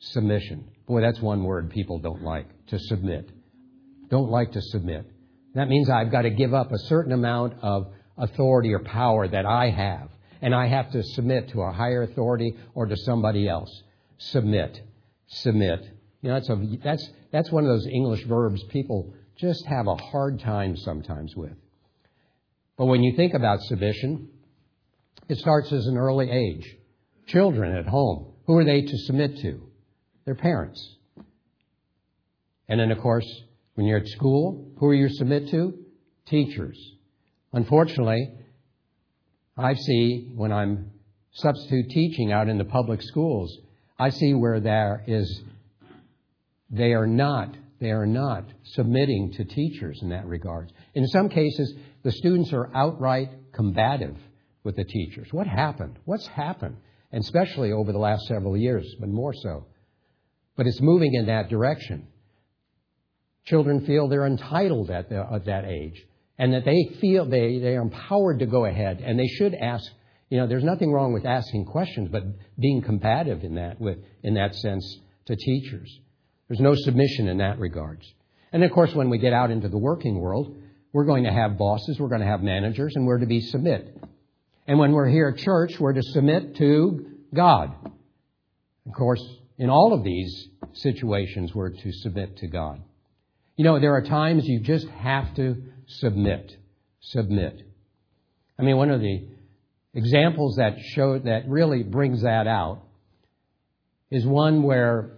submission. 0.00 0.64
Boy, 0.86 1.02
that's 1.02 1.20
one 1.20 1.44
word 1.44 1.70
people 1.70 1.98
don't 1.98 2.22
like 2.22 2.46
to 2.66 2.78
submit. 2.78 3.30
Don't 4.08 4.30
like 4.30 4.52
to 4.52 4.60
submit. 4.60 5.06
That 5.54 5.68
means 5.68 5.88
I've 5.88 6.10
got 6.10 6.22
to 6.22 6.30
give 6.30 6.54
up 6.54 6.72
a 6.72 6.78
certain 6.78 7.12
amount 7.12 7.54
of 7.62 7.92
authority 8.16 8.72
or 8.72 8.80
power 8.80 9.28
that 9.28 9.46
I 9.46 9.70
have, 9.70 10.08
and 10.42 10.54
I 10.54 10.66
have 10.66 10.90
to 10.92 11.02
submit 11.02 11.50
to 11.50 11.62
a 11.62 11.72
higher 11.72 12.02
authority 12.02 12.56
or 12.74 12.86
to 12.86 12.96
somebody 12.96 13.48
else. 13.48 13.70
Submit. 14.18 14.80
Submit. 15.30 15.80
You 16.22 16.28
know, 16.28 16.34
that's, 16.34 16.48
a, 16.50 16.66
that's, 16.84 17.10
that's 17.32 17.50
one 17.50 17.64
of 17.64 17.70
those 17.70 17.86
English 17.86 18.24
verbs 18.26 18.62
people 18.64 19.14
just 19.36 19.64
have 19.66 19.86
a 19.86 19.96
hard 19.96 20.40
time 20.40 20.76
sometimes 20.76 21.34
with. 21.34 21.54
But 22.76 22.86
when 22.86 23.02
you 23.02 23.16
think 23.16 23.34
about 23.34 23.60
submission, 23.62 24.28
it 25.28 25.38
starts 25.38 25.72
as 25.72 25.86
an 25.86 25.96
early 25.96 26.30
age. 26.30 26.76
Children 27.26 27.76
at 27.76 27.86
home, 27.86 28.32
who 28.46 28.58
are 28.58 28.64
they 28.64 28.82
to 28.82 28.98
submit 28.98 29.38
to? 29.38 29.62
Their 30.26 30.34
parents. 30.34 30.96
And 32.68 32.80
then, 32.80 32.90
of 32.90 32.98
course, 32.98 33.26
when 33.74 33.86
you're 33.86 33.98
at 33.98 34.08
school, 34.08 34.72
who 34.78 34.86
are 34.86 34.94
you 34.94 35.08
submit 35.08 35.48
to? 35.50 35.74
Teachers. 36.26 36.78
Unfortunately, 37.52 38.34
I 39.56 39.74
see 39.74 40.32
when 40.34 40.52
I'm 40.52 40.90
substitute 41.32 41.88
teaching 41.90 42.32
out 42.32 42.48
in 42.48 42.58
the 42.58 42.64
public 42.64 43.02
schools, 43.02 43.56
I 44.00 44.08
see 44.08 44.32
where 44.32 44.60
there 44.60 45.04
is 45.06 45.42
they 46.70 46.94
are 46.94 47.06
not 47.06 47.54
they 47.80 47.90
are 47.90 48.06
not 48.06 48.44
submitting 48.74 49.32
to 49.36 49.44
teachers 49.44 49.98
in 50.02 50.08
that 50.08 50.26
regard. 50.26 50.72
In 50.94 51.06
some 51.06 51.28
cases, 51.28 51.74
the 52.02 52.12
students 52.12 52.52
are 52.52 52.70
outright 52.74 53.30
combative 53.52 54.16
with 54.64 54.76
the 54.76 54.84
teachers. 54.84 55.28
What 55.32 55.46
happened? 55.46 55.98
What's 56.04 56.26
happened? 56.26 56.76
And 57.12 57.22
especially 57.22 57.72
over 57.72 57.92
the 57.92 57.98
last 57.98 58.26
several 58.26 58.56
years, 58.56 58.86
but 59.00 59.08
more 59.08 59.34
so. 59.34 59.66
But 60.56 60.66
it's 60.66 60.80
moving 60.80 61.14
in 61.14 61.26
that 61.26 61.48
direction. 61.48 62.06
Children 63.46 63.86
feel 63.86 64.08
they're 64.08 64.26
entitled 64.26 64.90
at, 64.90 65.08
the, 65.08 65.26
at 65.32 65.46
that 65.46 65.64
age 65.64 66.02
and 66.38 66.52
that 66.54 66.64
they 66.64 66.96
feel 67.00 67.24
they, 67.26 67.58
they 67.58 67.76
are 67.76 67.82
empowered 67.82 68.38
to 68.38 68.46
go 68.46 68.64
ahead 68.64 69.02
and 69.04 69.18
they 69.18 69.26
should 69.26 69.54
ask 69.54 69.84
you 70.30 70.38
know 70.38 70.46
there's 70.46 70.64
nothing 70.64 70.92
wrong 70.92 71.12
with 71.12 71.26
asking 71.26 71.66
questions 71.66 72.08
but 72.10 72.24
being 72.58 72.82
combative 72.82 73.44
in 73.44 73.56
that 73.56 73.80
with 73.80 73.98
in 74.22 74.34
that 74.34 74.54
sense 74.54 74.98
to 75.26 75.36
teachers 75.36 76.00
there's 76.48 76.60
no 76.60 76.74
submission 76.74 77.28
in 77.28 77.38
that 77.38 77.58
regards 77.58 78.10
and 78.52 78.64
of 78.64 78.70
course 78.72 78.94
when 78.94 79.10
we 79.10 79.18
get 79.18 79.32
out 79.32 79.50
into 79.50 79.68
the 79.68 79.78
working 79.78 80.18
world 80.18 80.56
we're 80.92 81.04
going 81.04 81.24
to 81.24 81.32
have 81.32 81.58
bosses 81.58 82.00
we're 82.00 82.08
going 82.08 82.22
to 82.22 82.26
have 82.26 82.42
managers 82.42 82.96
and 82.96 83.06
we're 83.06 83.18
to 83.18 83.26
be 83.26 83.40
submit 83.40 83.96
and 84.66 84.78
when 84.78 84.92
we're 84.92 85.08
here 85.08 85.28
at 85.28 85.38
church 85.38 85.78
we're 85.78 85.92
to 85.92 86.02
submit 86.02 86.56
to 86.56 87.06
god 87.34 87.74
of 88.86 88.92
course 88.94 89.22
in 89.60 89.68
all 89.68 89.92
of 89.92 90.02
these 90.02 90.48
situations, 90.72 91.54
we're 91.54 91.68
to 91.68 91.92
submit 91.92 92.38
to 92.38 92.46
God. 92.46 92.82
You 93.56 93.64
know, 93.64 93.78
there 93.78 93.94
are 93.94 94.02
times 94.02 94.46
you 94.46 94.60
just 94.60 94.88
have 94.88 95.34
to 95.34 95.62
submit. 95.86 96.56
Submit. 97.00 97.62
I 98.58 98.62
mean, 98.62 98.78
one 98.78 98.90
of 98.90 99.00
the 99.00 99.28
examples 99.94 100.56
that 100.56 100.78
show 100.94 101.18
that 101.18 101.48
really 101.48 101.82
brings 101.82 102.22
that 102.22 102.46
out 102.46 102.82
is 104.10 104.26
one 104.26 104.62
where 104.62 105.10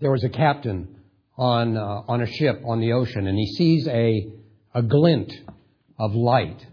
there 0.00 0.10
was 0.10 0.24
a 0.24 0.28
captain 0.28 0.96
on 1.36 1.76
uh, 1.76 2.02
on 2.08 2.20
a 2.22 2.26
ship 2.26 2.62
on 2.66 2.80
the 2.80 2.92
ocean, 2.92 3.26
and 3.26 3.38
he 3.38 3.46
sees 3.46 3.88
a 3.88 4.32
a 4.74 4.82
glint 4.82 5.32
of 5.98 6.14
light, 6.14 6.66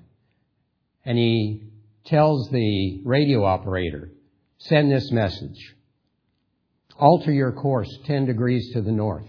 and 1.06 1.18
he 1.18 1.64
tells 2.06 2.50
the 2.50 3.02
radio 3.06 3.44
operator, 3.44 4.12
"Send 4.58 4.92
this 4.92 5.12
message." 5.12 5.76
Alter 7.00 7.32
your 7.32 7.54
course 7.54 7.88
10 8.08 8.26
degrees 8.26 8.74
to 8.74 8.82
the 8.82 8.92
north. 8.92 9.26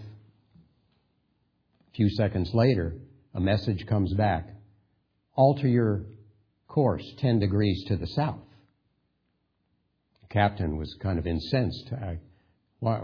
A 1.87 1.95
few 1.95 2.09
seconds 2.09 2.53
later, 2.53 2.95
a 3.33 3.39
message 3.39 3.85
comes 3.87 4.13
back. 4.13 4.49
Alter 5.35 5.69
your 5.69 6.03
course 6.71 7.03
10 7.17 7.39
degrees 7.39 7.83
to 7.89 7.97
the 7.97 8.07
south. 8.07 8.39
The 10.21 10.27
captain 10.29 10.77
was 10.77 10.95
kind 11.01 11.19
of 11.19 11.27
incensed. 11.27 11.91
I, 11.91 12.17
why, 12.79 13.01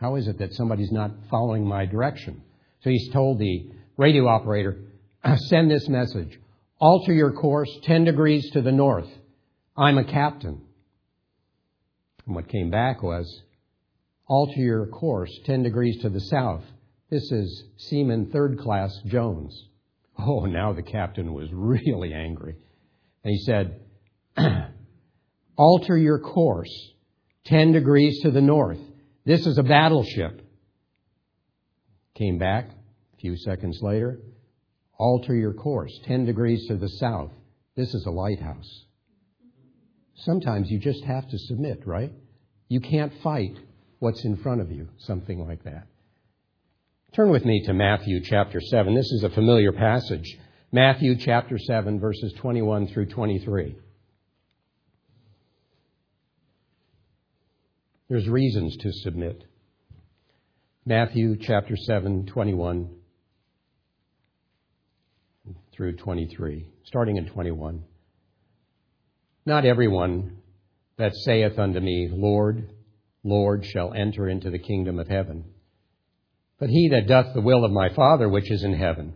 how 0.00 0.16
is 0.16 0.26
it 0.26 0.38
that 0.38 0.54
somebody's 0.54 0.90
not 0.90 1.10
following 1.30 1.66
my 1.66 1.84
direction? 1.84 2.42
So 2.80 2.88
he's 2.88 3.12
told 3.12 3.38
the 3.38 3.70
radio 3.98 4.26
operator, 4.26 4.78
send 5.48 5.70
this 5.70 5.86
message. 5.86 6.40
Alter 6.78 7.12
your 7.12 7.32
course 7.32 7.68
10 7.82 8.04
degrees 8.04 8.50
to 8.52 8.62
the 8.62 8.72
north. 8.72 9.08
I'm 9.76 9.98
a 9.98 10.04
captain. 10.04 10.62
And 12.24 12.34
what 12.34 12.48
came 12.48 12.70
back 12.70 13.02
was, 13.02 13.42
alter 14.26 14.60
your 14.60 14.86
course 14.86 15.30
10 15.44 15.62
degrees 15.62 16.00
to 16.00 16.08
the 16.08 16.20
south. 16.20 16.64
This 17.10 17.30
is 17.30 17.64
Seaman 17.76 18.30
Third 18.30 18.58
Class 18.58 18.98
Jones. 19.04 19.66
Oh, 20.18 20.46
now 20.46 20.72
the 20.72 20.82
captain 20.82 21.34
was 21.34 21.50
really 21.52 22.14
angry. 22.14 22.56
And 23.24 23.32
he 23.32 23.38
said, 23.38 23.80
Alter 25.56 25.96
your 25.96 26.18
course 26.18 26.92
10 27.46 27.72
degrees 27.72 28.20
to 28.22 28.30
the 28.30 28.40
north. 28.40 28.78
This 29.24 29.46
is 29.46 29.58
a 29.58 29.62
battleship. 29.62 30.46
Came 32.14 32.38
back 32.38 32.70
a 33.14 33.16
few 33.18 33.36
seconds 33.36 33.80
later. 33.82 34.20
Alter 34.98 35.34
your 35.34 35.54
course 35.54 35.92
10 36.04 36.26
degrees 36.26 36.66
to 36.68 36.76
the 36.76 36.88
south. 36.88 37.32
This 37.76 37.94
is 37.94 38.04
a 38.06 38.10
lighthouse. 38.10 38.84
Sometimes 40.16 40.70
you 40.70 40.78
just 40.78 41.02
have 41.04 41.28
to 41.30 41.38
submit, 41.38 41.86
right? 41.86 42.12
You 42.68 42.80
can't 42.80 43.12
fight 43.22 43.56
what's 43.98 44.24
in 44.24 44.36
front 44.36 44.60
of 44.60 44.70
you, 44.70 44.88
something 44.98 45.46
like 45.46 45.64
that. 45.64 45.86
Turn 47.14 47.30
with 47.30 47.44
me 47.44 47.62
to 47.66 47.72
Matthew 47.72 48.20
chapter 48.22 48.60
7. 48.60 48.94
This 48.94 49.10
is 49.12 49.24
a 49.24 49.30
familiar 49.30 49.72
passage. 49.72 50.38
Matthew 50.72 51.16
chapter 51.18 51.58
7, 51.58 51.98
verses 51.98 52.32
21 52.34 52.86
through 52.88 53.06
23. 53.06 53.76
There's 58.08 58.28
reasons 58.28 58.76
to 58.76 58.92
submit. 58.92 59.42
Matthew 60.86 61.36
chapter 61.40 61.76
7, 61.76 62.26
21 62.26 62.88
through 65.72 65.96
23, 65.96 66.68
starting 66.84 67.16
in 67.16 67.26
21. 67.26 67.82
Not 69.44 69.64
everyone 69.64 70.38
that 70.98 71.16
saith 71.16 71.58
unto 71.58 71.80
me, 71.80 72.08
Lord, 72.12 72.70
Lord, 73.24 73.66
shall 73.66 73.92
enter 73.92 74.28
into 74.28 74.50
the 74.50 74.58
kingdom 74.60 75.00
of 75.00 75.08
heaven, 75.08 75.46
but 76.60 76.70
he 76.70 76.90
that 76.90 77.08
doth 77.08 77.34
the 77.34 77.40
will 77.40 77.64
of 77.64 77.72
my 77.72 77.88
Father 77.88 78.28
which 78.28 78.52
is 78.52 78.62
in 78.62 78.74
heaven. 78.74 79.14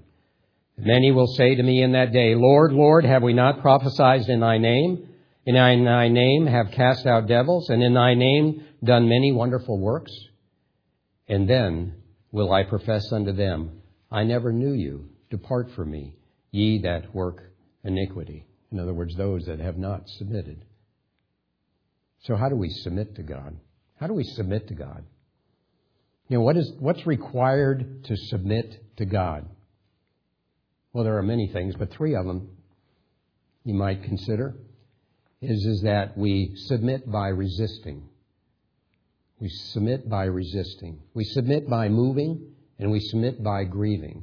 Many 0.76 1.12
will 1.12 1.28
say 1.28 1.54
to 1.54 1.62
me 1.62 1.82
in 1.82 1.92
that 1.92 2.12
day, 2.12 2.34
Lord, 2.34 2.72
Lord, 2.72 3.04
have 3.04 3.22
we 3.22 3.32
not 3.32 3.60
prophesied 3.60 4.28
in 4.28 4.40
thy 4.40 4.58
name? 4.58 5.08
In 5.46 5.54
thy 5.54 6.08
name 6.08 6.46
have 6.46 6.72
cast 6.72 7.06
out 7.06 7.28
devils, 7.28 7.68
and 7.68 7.82
in 7.82 7.94
thy 7.94 8.14
name 8.14 8.64
done 8.82 9.08
many 9.08 9.30
wonderful 9.32 9.78
works? 9.78 10.12
And 11.28 11.48
then 11.48 11.94
will 12.32 12.52
I 12.52 12.64
profess 12.64 13.12
unto 13.12 13.32
them, 13.32 13.82
I 14.10 14.24
never 14.24 14.52
knew 14.52 14.72
you. 14.72 15.10
Depart 15.30 15.70
from 15.72 15.90
me, 15.90 16.14
ye 16.50 16.82
that 16.82 17.14
work 17.14 17.52
iniquity. 17.84 18.46
In 18.72 18.80
other 18.80 18.94
words, 18.94 19.14
those 19.16 19.44
that 19.46 19.60
have 19.60 19.78
not 19.78 20.08
submitted. 20.08 20.64
So 22.22 22.36
how 22.36 22.48
do 22.48 22.56
we 22.56 22.70
submit 22.70 23.14
to 23.16 23.22
God? 23.22 23.56
How 24.00 24.06
do 24.06 24.14
we 24.14 24.24
submit 24.24 24.68
to 24.68 24.74
God? 24.74 25.04
You 26.28 26.38
know, 26.38 26.42
what 26.42 26.56
is, 26.56 26.72
what's 26.78 27.06
required 27.06 28.04
to 28.04 28.16
submit 28.16 28.96
to 28.96 29.04
God? 29.04 29.46
Well, 30.94 31.02
there 31.02 31.18
are 31.18 31.24
many 31.24 31.48
things, 31.48 31.74
but 31.76 31.90
three 31.90 32.14
of 32.14 32.24
them 32.24 32.48
you 33.64 33.74
might 33.74 34.04
consider 34.04 34.54
is, 35.42 35.66
is 35.66 35.82
that 35.82 36.16
we 36.16 36.52
submit 36.54 37.10
by 37.10 37.28
resisting. 37.28 38.08
We 39.40 39.48
submit 39.48 40.08
by 40.08 40.24
resisting. 40.24 41.00
We 41.12 41.24
submit 41.24 41.68
by 41.68 41.88
moving, 41.88 42.54
and 42.78 42.92
we 42.92 43.00
submit 43.00 43.42
by 43.42 43.64
grieving. 43.64 44.22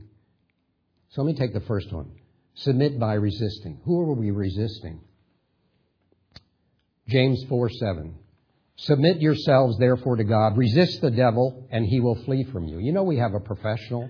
So 1.09 1.21
let 1.21 1.33
me 1.33 1.37
take 1.37 1.53
the 1.53 1.67
first 1.67 1.91
one. 1.91 2.09
Submit 2.55 2.97
by 2.97 3.15
resisting. 3.15 3.81
Who 3.83 3.99
are 3.99 4.13
we 4.13 4.31
resisting? 4.31 5.01
James 7.09 7.43
4 7.49 7.69
7. 7.69 8.15
Submit 8.77 9.19
yourselves 9.19 9.77
therefore 9.77 10.15
to 10.15 10.23
God. 10.23 10.57
Resist 10.57 11.01
the 11.01 11.11
devil, 11.11 11.67
and 11.69 11.85
he 11.85 11.99
will 11.99 12.23
flee 12.23 12.45
from 12.45 12.69
you. 12.69 12.79
You 12.79 12.93
know, 12.93 13.03
we 13.03 13.17
have 13.17 13.33
a 13.33 13.41
professional, 13.41 14.09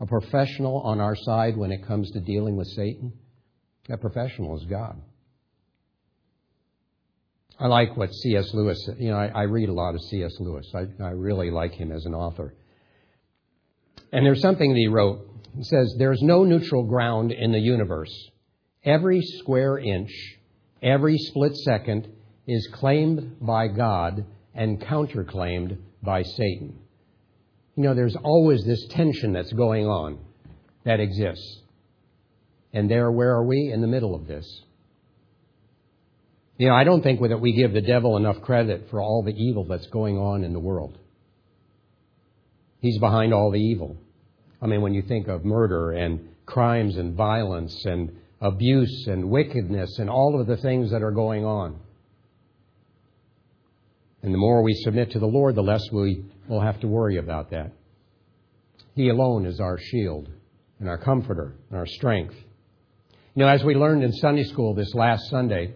a 0.00 0.06
professional 0.06 0.80
on 0.80 1.00
our 1.00 1.14
side 1.14 1.56
when 1.56 1.70
it 1.70 1.86
comes 1.86 2.10
to 2.12 2.20
dealing 2.20 2.56
with 2.56 2.66
Satan. 2.68 3.12
That 3.88 4.00
professional 4.00 4.56
is 4.56 4.64
God. 4.64 5.00
I 7.58 7.66
like 7.66 7.94
what 7.96 8.10
C.S. 8.14 8.54
Lewis, 8.54 8.88
you 8.98 9.10
know, 9.10 9.18
I, 9.18 9.26
I 9.26 9.42
read 9.42 9.68
a 9.68 9.74
lot 9.74 9.94
of 9.94 10.00
C.S. 10.00 10.32
Lewis. 10.40 10.66
I, 10.74 10.86
I 11.02 11.10
really 11.10 11.50
like 11.50 11.74
him 11.74 11.92
as 11.92 12.06
an 12.06 12.14
author. 12.14 12.54
And 14.12 14.24
there's 14.24 14.40
something 14.40 14.72
that 14.72 14.78
he 14.78 14.88
wrote. 14.88 15.28
He 15.56 15.64
says, 15.64 15.94
There's 15.98 16.22
no 16.22 16.44
neutral 16.44 16.84
ground 16.84 17.32
in 17.32 17.52
the 17.52 17.58
universe. 17.58 18.12
Every 18.82 19.20
square 19.20 19.78
inch, 19.78 20.10
every 20.82 21.18
split 21.18 21.54
second 21.56 22.10
is 22.46 22.66
claimed 22.72 23.36
by 23.40 23.68
God 23.68 24.24
and 24.54 24.80
counterclaimed 24.80 25.76
by 26.02 26.22
Satan. 26.22 26.79
You 27.76 27.84
know, 27.84 27.94
there's 27.94 28.16
always 28.16 28.64
this 28.64 28.86
tension 28.88 29.32
that's 29.32 29.52
going 29.52 29.86
on 29.86 30.18
that 30.84 31.00
exists. 31.00 31.60
And 32.72 32.90
there, 32.90 33.10
where 33.10 33.30
are 33.34 33.44
we? 33.44 33.70
In 33.72 33.80
the 33.80 33.86
middle 33.86 34.14
of 34.14 34.26
this. 34.26 34.46
You 36.58 36.68
know, 36.68 36.74
I 36.74 36.84
don't 36.84 37.02
think 37.02 37.20
that 37.20 37.40
we 37.40 37.52
give 37.52 37.72
the 37.72 37.80
devil 37.80 38.16
enough 38.16 38.42
credit 38.42 38.88
for 38.90 39.00
all 39.00 39.22
the 39.22 39.32
evil 39.32 39.64
that's 39.64 39.86
going 39.86 40.18
on 40.18 40.44
in 40.44 40.52
the 40.52 40.60
world. 40.60 40.98
He's 42.80 42.98
behind 42.98 43.32
all 43.32 43.50
the 43.50 43.60
evil. 43.60 43.96
I 44.60 44.66
mean, 44.66 44.82
when 44.82 44.94
you 44.94 45.02
think 45.02 45.28
of 45.28 45.44
murder 45.44 45.92
and 45.92 46.28
crimes 46.46 46.96
and 46.96 47.14
violence 47.14 47.84
and 47.86 48.12
abuse 48.40 49.06
and 49.06 49.30
wickedness 49.30 49.98
and 49.98 50.10
all 50.10 50.38
of 50.40 50.46
the 50.46 50.56
things 50.58 50.90
that 50.90 51.02
are 51.02 51.12
going 51.12 51.44
on. 51.44 51.78
And 54.22 54.34
the 54.34 54.38
more 54.38 54.62
we 54.62 54.74
submit 54.74 55.12
to 55.12 55.18
the 55.18 55.26
Lord, 55.26 55.54
the 55.54 55.62
less 55.62 55.82
we 55.92 56.24
will 56.50 56.60
have 56.60 56.80
to 56.80 56.88
worry 56.88 57.16
about 57.16 57.50
that. 57.50 57.70
He 58.96 59.08
alone 59.08 59.46
is 59.46 59.60
our 59.60 59.78
shield 59.78 60.28
and 60.80 60.88
our 60.88 60.98
comforter 60.98 61.54
and 61.70 61.78
our 61.78 61.86
strength. 61.86 62.34
You 63.34 63.44
know, 63.44 63.48
as 63.48 63.62
we 63.62 63.76
learned 63.76 64.02
in 64.02 64.12
Sunday 64.12 64.42
school 64.42 64.74
this 64.74 64.92
last 64.92 65.30
Sunday, 65.30 65.72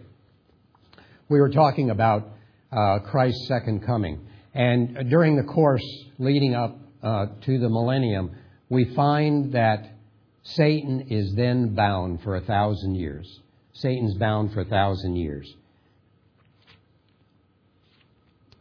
we 1.29 1.39
were 1.39 1.49
talking 1.49 1.89
about 1.91 2.27
uh, 2.73 2.99
Christ's 2.99 3.47
second 3.47 3.85
coming. 3.85 4.27
And 4.53 5.09
during 5.09 5.37
the 5.37 5.43
course 5.43 5.85
leading 6.19 6.53
up 6.53 6.77
uh, 7.01 7.27
to 7.45 7.57
the 7.57 7.69
millennium, 7.69 8.35
we 8.67 8.93
find 8.95 9.53
that 9.53 9.91
Satan 10.43 11.07
is 11.09 11.33
then 11.35 11.73
bound 11.73 12.21
for 12.21 12.35
a 12.35 12.41
thousand 12.41 12.95
years. 12.95 13.39
Satan's 13.73 14.15
bound 14.17 14.53
for 14.53 14.61
a 14.61 14.65
thousand 14.65 15.15
years. 15.15 15.51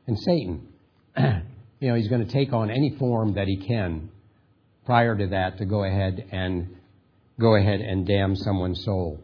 And 0.07 0.17
Satan, 0.19 0.69
you 1.81 1.89
know, 1.89 1.95
he's 1.95 2.09
going 2.09 2.27
to 2.27 2.33
take 2.33 2.53
on 2.53 2.71
any 2.71 2.97
form 2.99 3.35
that 3.35 3.47
he 3.47 3.57
can 3.57 4.11
prior 4.87 5.17
to 5.17 5.27
that 5.29 5.59
to 5.59 5.65
go 5.65 5.85
ahead 5.85 6.25
and 6.31 6.77
go 7.41 7.57
ahead 7.57 7.81
and 7.81 8.07
damn 8.07 8.37
someone's 8.37 8.85
soul. 8.85 9.21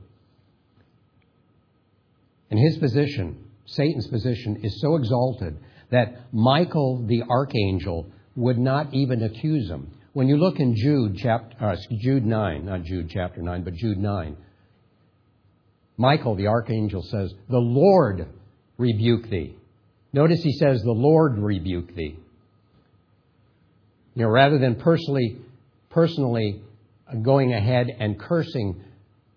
And 2.50 2.58
his 2.58 2.78
position, 2.78 3.44
Satan's 3.66 4.08
position, 4.08 4.60
is 4.62 4.80
so 4.80 4.96
exalted 4.96 5.58
that 5.90 6.32
Michael 6.32 7.04
the 7.06 7.22
archangel 7.22 8.10
would 8.34 8.58
not 8.58 8.92
even 8.92 9.22
accuse 9.22 9.68
him. 9.68 9.92
When 10.12 10.26
you 10.26 10.36
look 10.36 10.58
in 10.58 10.74
Jude 10.74 11.16
chapter 11.18 11.56
uh, 11.64 11.76
Jude 12.00 12.26
9, 12.26 12.64
not 12.64 12.82
Jude 12.82 13.10
chapter 13.10 13.42
9, 13.42 13.62
but 13.62 13.74
Jude 13.74 13.98
9, 13.98 14.36
Michael 15.96 16.34
the 16.34 16.48
archangel 16.48 17.02
says, 17.02 17.32
"The 17.48 17.58
Lord 17.58 18.26
rebuke 18.76 19.28
thee." 19.30 19.56
Notice 20.12 20.42
he 20.42 20.52
says, 20.52 20.82
The 20.82 20.90
Lord 20.90 21.38
rebuke 21.38 21.94
thee. 21.94 22.18
You 24.20 24.26
know, 24.26 24.33
rather 24.33 24.59
than 24.59 24.74
personally, 24.74 25.38
personally 25.88 26.61
going 27.22 27.54
ahead 27.54 27.87
and 27.98 28.20
cursing 28.20 28.85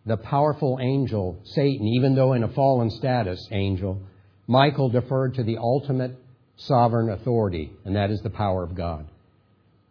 the 0.05 0.17
powerful 0.17 0.77
angel, 0.81 1.39
Satan, 1.45 1.87
even 1.87 2.15
though 2.15 2.33
in 2.33 2.43
a 2.43 2.49
fallen 2.49 2.89
status, 2.89 3.47
angel, 3.53 4.01
Michael 4.45 4.89
deferred 4.89 5.35
to 5.35 5.43
the 5.43 5.57
ultimate 5.57 6.19
sovereign 6.57 7.11
authority, 7.11 7.71
and 7.85 7.95
that 7.95 8.11
is 8.11 8.19
the 8.23 8.29
power 8.29 8.61
of 8.61 8.75
God. 8.75 9.07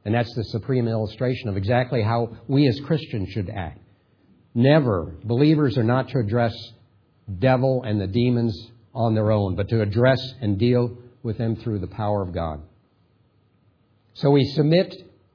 And 0.05 0.15
that's 0.15 0.35
the 0.35 0.45
supreme 0.45 0.87
illustration 0.87 1.49
of 1.49 1.57
exactly 1.57 2.03
how 2.03 2.37
we 2.47 2.67
as 2.67 2.79
Christians 2.81 3.31
should 3.31 3.49
act. 3.49 3.81
Never, 4.55 5.15
believers 5.25 5.79
are 5.79 5.83
not 5.83 6.11
to 6.11 6.19
address 6.19 6.55
devil 7.39 7.83
and 7.83 7.99
the 7.99 8.09
demons 8.09 8.71
on 8.95 9.15
their 9.15 9.33
own, 9.33 9.57
but 9.57 9.71
to 9.71 9.81
address 9.81 10.21
and 10.43 10.59
deal 10.59 10.99
with 11.23 11.39
them 11.39 11.57
through 11.57 11.79
the 11.79 11.87
power 11.87 12.21
of 12.21 12.35
God. 12.35 12.61
So 14.15 14.31
we 14.31 14.45
submit 14.45 14.95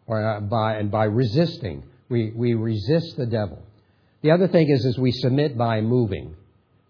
uh, 0.09 0.39
by, 0.41 0.75
and 0.75 0.91
by 0.91 1.05
resisting, 1.05 1.83
we, 2.09 2.31
we 2.35 2.53
resist 2.53 3.17
the 3.17 3.25
devil. 3.25 3.61
The 4.21 4.31
other 4.31 4.47
thing 4.47 4.69
is, 4.69 4.85
is 4.85 4.97
we 4.97 5.11
submit 5.11 5.57
by 5.57 5.81
moving. 5.81 6.35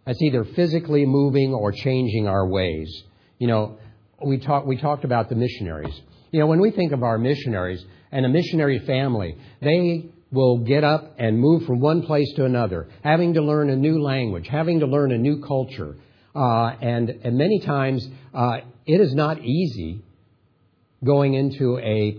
That's 0.06 0.22
either 0.22 0.44
physically 0.44 1.06
moving 1.06 1.54
or 1.54 1.72
changing 1.72 2.28
our 2.28 2.48
ways. 2.48 3.04
You 3.40 3.48
know, 3.48 3.78
we, 4.24 4.38
talk, 4.38 4.66
we 4.66 4.78
talked 4.78 5.04
about 5.04 5.30
the 5.30 5.36
missionaries. 5.36 6.00
You 6.32 6.40
know, 6.40 6.48
when 6.48 6.60
we 6.60 6.72
think 6.72 6.92
of 6.92 7.04
our 7.04 7.18
missionaries 7.18 7.84
and 8.12 8.26
a 8.26 8.30
missionary 8.30 8.80
family, 8.80 9.38
they 9.62 10.10
will 10.32 10.60
get 10.60 10.84
up 10.84 11.16
and 11.18 11.40
move 11.40 11.66
from 11.66 11.80
one 11.80 12.02
place 12.02 12.32
to 12.36 12.46
another, 12.46 12.90
having 13.04 13.34
to 13.34 13.42
learn 13.42 13.70
a 13.70 13.76
new 13.76 14.02
language, 14.02 14.48
having 14.48 14.82
to 14.82 14.86
learn 14.86 15.12
a 15.12 15.18
new 15.18 15.42
culture, 15.42 15.96
uh, 16.36 16.68
and, 16.82 17.10
and 17.10 17.38
many 17.38 17.60
times 17.60 18.08
uh, 18.34 18.58
it 18.86 19.02
is 19.02 19.14
not 19.14 19.44
easy 19.44 20.02
going 21.04 21.34
into 21.34 21.78
a 21.80 22.18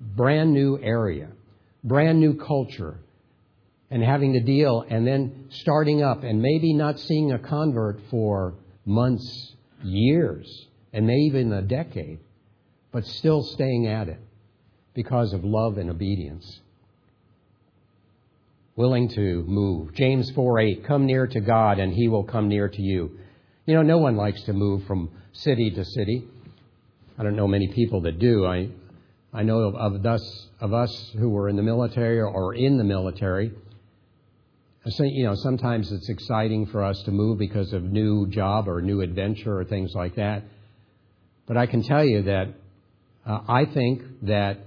brand 0.00 0.52
new 0.52 0.78
area, 0.82 1.28
brand 1.84 2.20
new 2.20 2.34
culture, 2.34 2.98
and 3.90 4.02
having 4.02 4.32
to 4.34 4.40
deal 4.40 4.84
and 4.88 5.06
then 5.06 5.46
starting 5.50 6.02
up 6.02 6.22
and 6.22 6.40
maybe 6.40 6.72
not 6.72 6.98
seeing 6.98 7.32
a 7.32 7.38
convert 7.38 7.98
for 8.10 8.54
months, 8.84 9.54
years, 9.82 10.66
and 10.92 11.06
maybe 11.06 11.22
even 11.22 11.52
a 11.52 11.62
decade, 11.62 12.20
but 12.92 13.04
still 13.04 13.42
staying 13.42 13.86
at 13.86 14.08
it 14.08 14.20
because 14.94 15.32
of 15.32 15.44
love 15.44 15.78
and 15.78 15.90
obedience. 15.90 16.60
Willing 18.76 19.08
to 19.10 19.44
move. 19.46 19.94
James 19.94 20.30
4 20.30 20.60
8, 20.60 20.84
come 20.86 21.06
near 21.06 21.26
to 21.26 21.40
God 21.40 21.78
and 21.78 21.92
he 21.92 22.08
will 22.08 22.24
come 22.24 22.48
near 22.48 22.68
to 22.68 22.82
you. 22.82 23.18
You 23.66 23.74
know, 23.74 23.82
no 23.82 23.98
one 23.98 24.16
likes 24.16 24.42
to 24.44 24.52
move 24.52 24.84
from 24.86 25.10
city 25.32 25.70
to 25.72 25.84
city. 25.84 26.26
I 27.20 27.22
don't 27.22 27.36
know 27.36 27.46
many 27.46 27.68
people 27.68 28.00
that 28.02 28.18
do. 28.18 28.46
I, 28.46 28.70
I 29.30 29.42
know 29.42 29.58
of, 29.58 30.06
us, 30.06 30.46
of 30.58 30.72
us 30.72 31.12
who 31.18 31.28
were 31.28 31.50
in 31.50 31.56
the 31.56 31.62
military 31.62 32.18
or 32.18 32.54
in 32.54 32.78
the 32.78 32.84
military. 32.84 33.52
So, 34.88 35.04
you 35.04 35.24
know, 35.24 35.34
sometimes 35.34 35.92
it's 35.92 36.08
exciting 36.08 36.64
for 36.68 36.82
us 36.82 36.98
to 37.02 37.10
move 37.10 37.36
because 37.36 37.74
of 37.74 37.82
new 37.82 38.26
job 38.28 38.70
or 38.70 38.80
new 38.80 39.02
adventure 39.02 39.60
or 39.60 39.66
things 39.66 39.92
like 39.94 40.14
that. 40.14 40.44
But 41.44 41.58
I 41.58 41.66
can 41.66 41.82
tell 41.82 42.02
you 42.02 42.22
that 42.22 42.54
uh, 43.26 43.40
I 43.46 43.66
think 43.66 44.00
that 44.22 44.60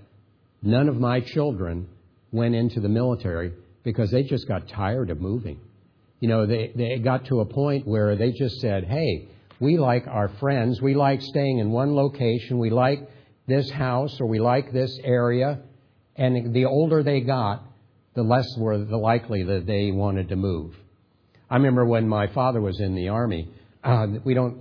none 0.62 0.89
of 0.89 0.98
my 0.98 1.22
children 1.22 1.88
went 2.32 2.54
into 2.54 2.82
the 2.82 2.89
military 2.89 3.52
because 3.82 4.12
they 4.12 4.22
just 4.22 4.48
got 4.48 4.68
tired 4.68 5.10
of 5.10 5.20
moving. 5.20 5.60
You 6.20 6.30
know, 6.30 6.46
they, 6.46 6.72
they 6.76 7.00
got 7.00 7.26
to 7.26 7.39
a 7.39 7.46
point 7.46 7.88
where 7.88 8.16
they 8.16 8.32
just 8.32 8.62
said, 8.62 8.84
hey, 8.84 9.30
we 9.63 9.78
like 9.78 10.06
our 10.08 10.30
friends. 10.39 10.82
We 10.82 10.93
like 10.93 11.21
staying 11.21 11.60
in 11.60 11.71
one 11.71 11.95
location. 11.95 12.60
We 12.60 12.69
like 12.69 13.10
this 13.47 13.69
house 13.71 14.19
or 14.19 14.28
we 14.28 14.39
like 14.39 14.71
this 14.71 14.99
area. 15.04 15.62
And 16.15 16.54
the 16.54 16.65
older 16.65 17.02
they 17.02 17.21
got, 17.21 17.63
the 18.13 18.23
less 18.23 18.47
were 18.58 18.78
the 18.78 18.97
likely 18.97 19.43
that 19.43 19.65
they 19.65 19.91
wanted 19.91 20.30
to 20.30 20.36
move. 20.36 20.76
I 21.49 21.56
remember 21.56 21.86
when 21.86 22.08
my 22.08 22.28
father 22.28 22.62
was 22.62 22.80
in 22.80 22.95
the 22.95 23.10
army, 23.10 23.49
uh, 23.84 24.08
we 24.23 24.34
don't, 24.34 24.60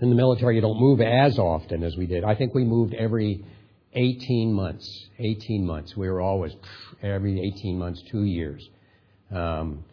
in 0.00 0.08
the 0.08 0.16
military, 0.16 0.56
you 0.56 0.60
don't 0.62 0.80
move 0.80 1.00
as 1.00 1.38
often 1.38 1.82
as 1.82 1.96
we 1.96 2.06
did. 2.06 2.24
I 2.24 2.34
think 2.34 2.54
we 2.54 2.64
moved 2.64 2.94
every 2.94 3.44
18 3.92 4.52
months. 4.52 5.06
18 5.18 5.66
months. 5.66 5.96
We 5.96 6.08
were 6.08 6.20
always 6.20 6.52
every 7.02 7.40
18 7.40 7.78
months, 7.78 8.02
two 8.10 8.24
years. 8.24 8.66
Um, 9.30 9.84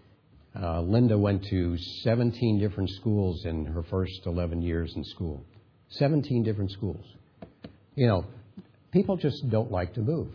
uh, 0.55 0.81
Linda 0.81 1.17
went 1.17 1.43
to 1.45 1.77
17 2.03 2.59
different 2.59 2.89
schools 2.91 3.45
in 3.45 3.65
her 3.65 3.83
first 3.83 4.21
11 4.25 4.61
years 4.61 4.93
in 4.95 5.03
school. 5.03 5.43
17 5.89 6.43
different 6.43 6.71
schools. 6.71 7.05
You 7.95 8.07
know, 8.07 8.25
people 8.91 9.17
just 9.17 9.49
don't 9.49 9.71
like 9.71 9.93
to 9.95 10.01
move. 10.01 10.29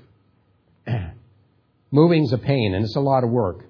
Moving's 1.90 2.32
a 2.32 2.38
pain 2.38 2.74
and 2.74 2.84
it's 2.84 2.96
a 2.96 3.00
lot 3.00 3.24
of 3.24 3.30
work. 3.30 3.64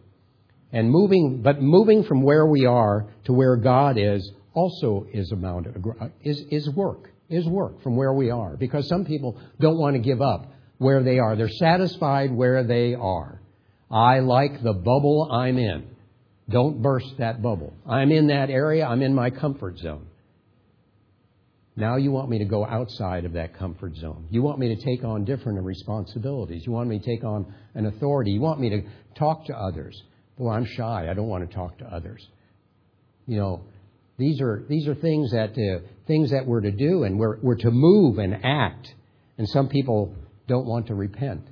And 0.72 0.90
moving, 0.90 1.40
but 1.42 1.62
moving 1.62 2.02
from 2.04 2.22
where 2.22 2.46
we 2.46 2.66
are 2.66 3.06
to 3.26 3.32
where 3.32 3.56
God 3.56 3.96
is 3.96 4.30
also 4.54 5.06
is 5.12 5.30
amount 5.32 5.66
of, 5.66 5.76
is, 6.22 6.42
is 6.50 6.68
work, 6.70 7.10
is 7.28 7.46
work 7.46 7.82
from 7.82 7.96
where 7.96 8.12
we 8.12 8.30
are. 8.30 8.56
Because 8.56 8.88
some 8.88 9.04
people 9.04 9.40
don't 9.60 9.78
want 9.78 9.94
to 9.94 10.00
give 10.00 10.20
up 10.20 10.52
where 10.78 11.02
they 11.02 11.18
are. 11.18 11.36
They're 11.36 11.48
satisfied 11.48 12.32
where 12.32 12.64
they 12.64 12.94
are. 12.94 13.40
I 13.90 14.20
like 14.20 14.62
the 14.62 14.72
bubble 14.72 15.28
I'm 15.30 15.58
in. 15.58 15.93
Don't 16.48 16.82
burst 16.82 17.14
that 17.18 17.42
bubble. 17.42 17.72
I'm 17.86 18.12
in 18.12 18.26
that 18.28 18.50
area. 18.50 18.86
I'm 18.86 19.02
in 19.02 19.14
my 19.14 19.30
comfort 19.30 19.78
zone. 19.78 20.06
Now 21.76 21.96
you 21.96 22.12
want 22.12 22.28
me 22.28 22.38
to 22.38 22.44
go 22.44 22.64
outside 22.64 23.24
of 23.24 23.32
that 23.32 23.58
comfort 23.58 23.96
zone. 23.96 24.26
You 24.30 24.42
want 24.42 24.58
me 24.58 24.74
to 24.76 24.84
take 24.84 25.04
on 25.04 25.24
different 25.24 25.60
responsibilities. 25.62 26.64
You 26.66 26.72
want 26.72 26.88
me 26.88 26.98
to 27.00 27.04
take 27.04 27.24
on 27.24 27.52
an 27.74 27.86
authority. 27.86 28.30
You 28.30 28.40
want 28.40 28.60
me 28.60 28.70
to 28.70 28.82
talk 29.18 29.46
to 29.46 29.56
others. 29.56 30.00
Boy, 30.38 30.50
I'm 30.50 30.66
shy. 30.66 31.08
I 31.10 31.14
don't 31.14 31.26
want 31.26 31.48
to 31.48 31.54
talk 31.54 31.78
to 31.78 31.84
others. 31.86 32.24
You 33.26 33.38
know, 33.38 33.62
these 34.18 34.40
are 34.40 34.64
these 34.68 34.86
are 34.86 34.94
things 34.94 35.32
that 35.32 35.50
uh, 35.58 35.84
things 36.06 36.30
that 36.30 36.46
we're 36.46 36.60
to 36.60 36.70
do, 36.70 37.02
and 37.02 37.18
we're 37.18 37.38
we're 37.40 37.56
to 37.56 37.70
move 37.70 38.18
and 38.18 38.44
act. 38.44 38.94
And 39.38 39.48
some 39.48 39.68
people 39.68 40.14
don't 40.46 40.66
want 40.66 40.88
to 40.88 40.94
repent. 40.94 41.48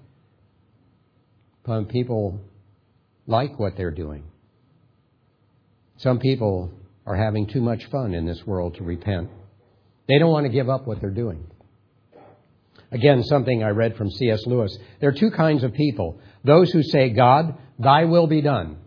Some 1.66 1.86
people 1.86 2.40
like 3.26 3.58
what 3.58 3.76
they're 3.76 3.90
doing. 3.90 4.24
Some 6.02 6.18
people 6.18 6.72
are 7.06 7.14
having 7.14 7.46
too 7.46 7.60
much 7.60 7.84
fun 7.86 8.12
in 8.12 8.26
this 8.26 8.44
world 8.44 8.74
to 8.74 8.84
repent. 8.84 9.30
They 10.08 10.18
don't 10.18 10.32
want 10.32 10.46
to 10.46 10.52
give 10.52 10.68
up 10.68 10.84
what 10.84 11.00
they're 11.00 11.10
doing. 11.10 11.46
Again, 12.90 13.22
something 13.22 13.62
I 13.62 13.68
read 13.68 13.96
from 13.96 14.10
C.S. 14.10 14.44
Lewis. 14.46 14.76
There 15.00 15.10
are 15.10 15.18
two 15.18 15.30
kinds 15.30 15.62
of 15.62 15.72
people 15.74 16.20
those 16.44 16.72
who 16.72 16.82
say, 16.82 17.10
God, 17.10 17.56
thy 17.78 18.04
will 18.04 18.26
be 18.26 18.42
done, 18.42 18.78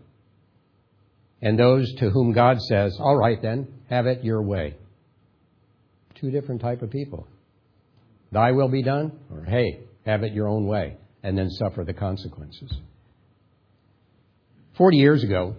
and 1.40 1.58
those 1.58 1.90
to 1.94 2.10
whom 2.10 2.32
God 2.32 2.60
says, 2.60 2.94
All 3.00 3.16
right 3.16 3.40
then, 3.40 3.66
have 3.88 4.06
it 4.06 4.22
your 4.22 4.42
way. 4.42 4.76
Two 6.16 6.30
different 6.30 6.60
type 6.60 6.82
of 6.82 6.90
people. 6.90 7.26
Thy 8.30 8.52
will 8.52 8.68
be 8.68 8.82
done, 8.82 9.12
or 9.32 9.42
hey, 9.42 9.80
have 10.04 10.22
it 10.22 10.34
your 10.34 10.48
own 10.48 10.66
way, 10.66 10.98
and 11.22 11.36
then 11.36 11.48
suffer 11.48 11.82
the 11.82 11.94
consequences. 11.94 12.70
Forty 14.76 14.98
years 14.98 15.24
ago, 15.24 15.56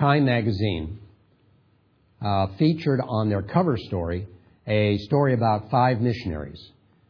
Time 0.00 0.24
magazine 0.24 0.98
uh, 2.24 2.46
featured 2.58 3.02
on 3.06 3.28
their 3.28 3.42
cover 3.42 3.76
story 3.76 4.26
a 4.66 4.96
story 4.96 5.34
about 5.34 5.70
five 5.70 6.00
missionaries. 6.00 6.58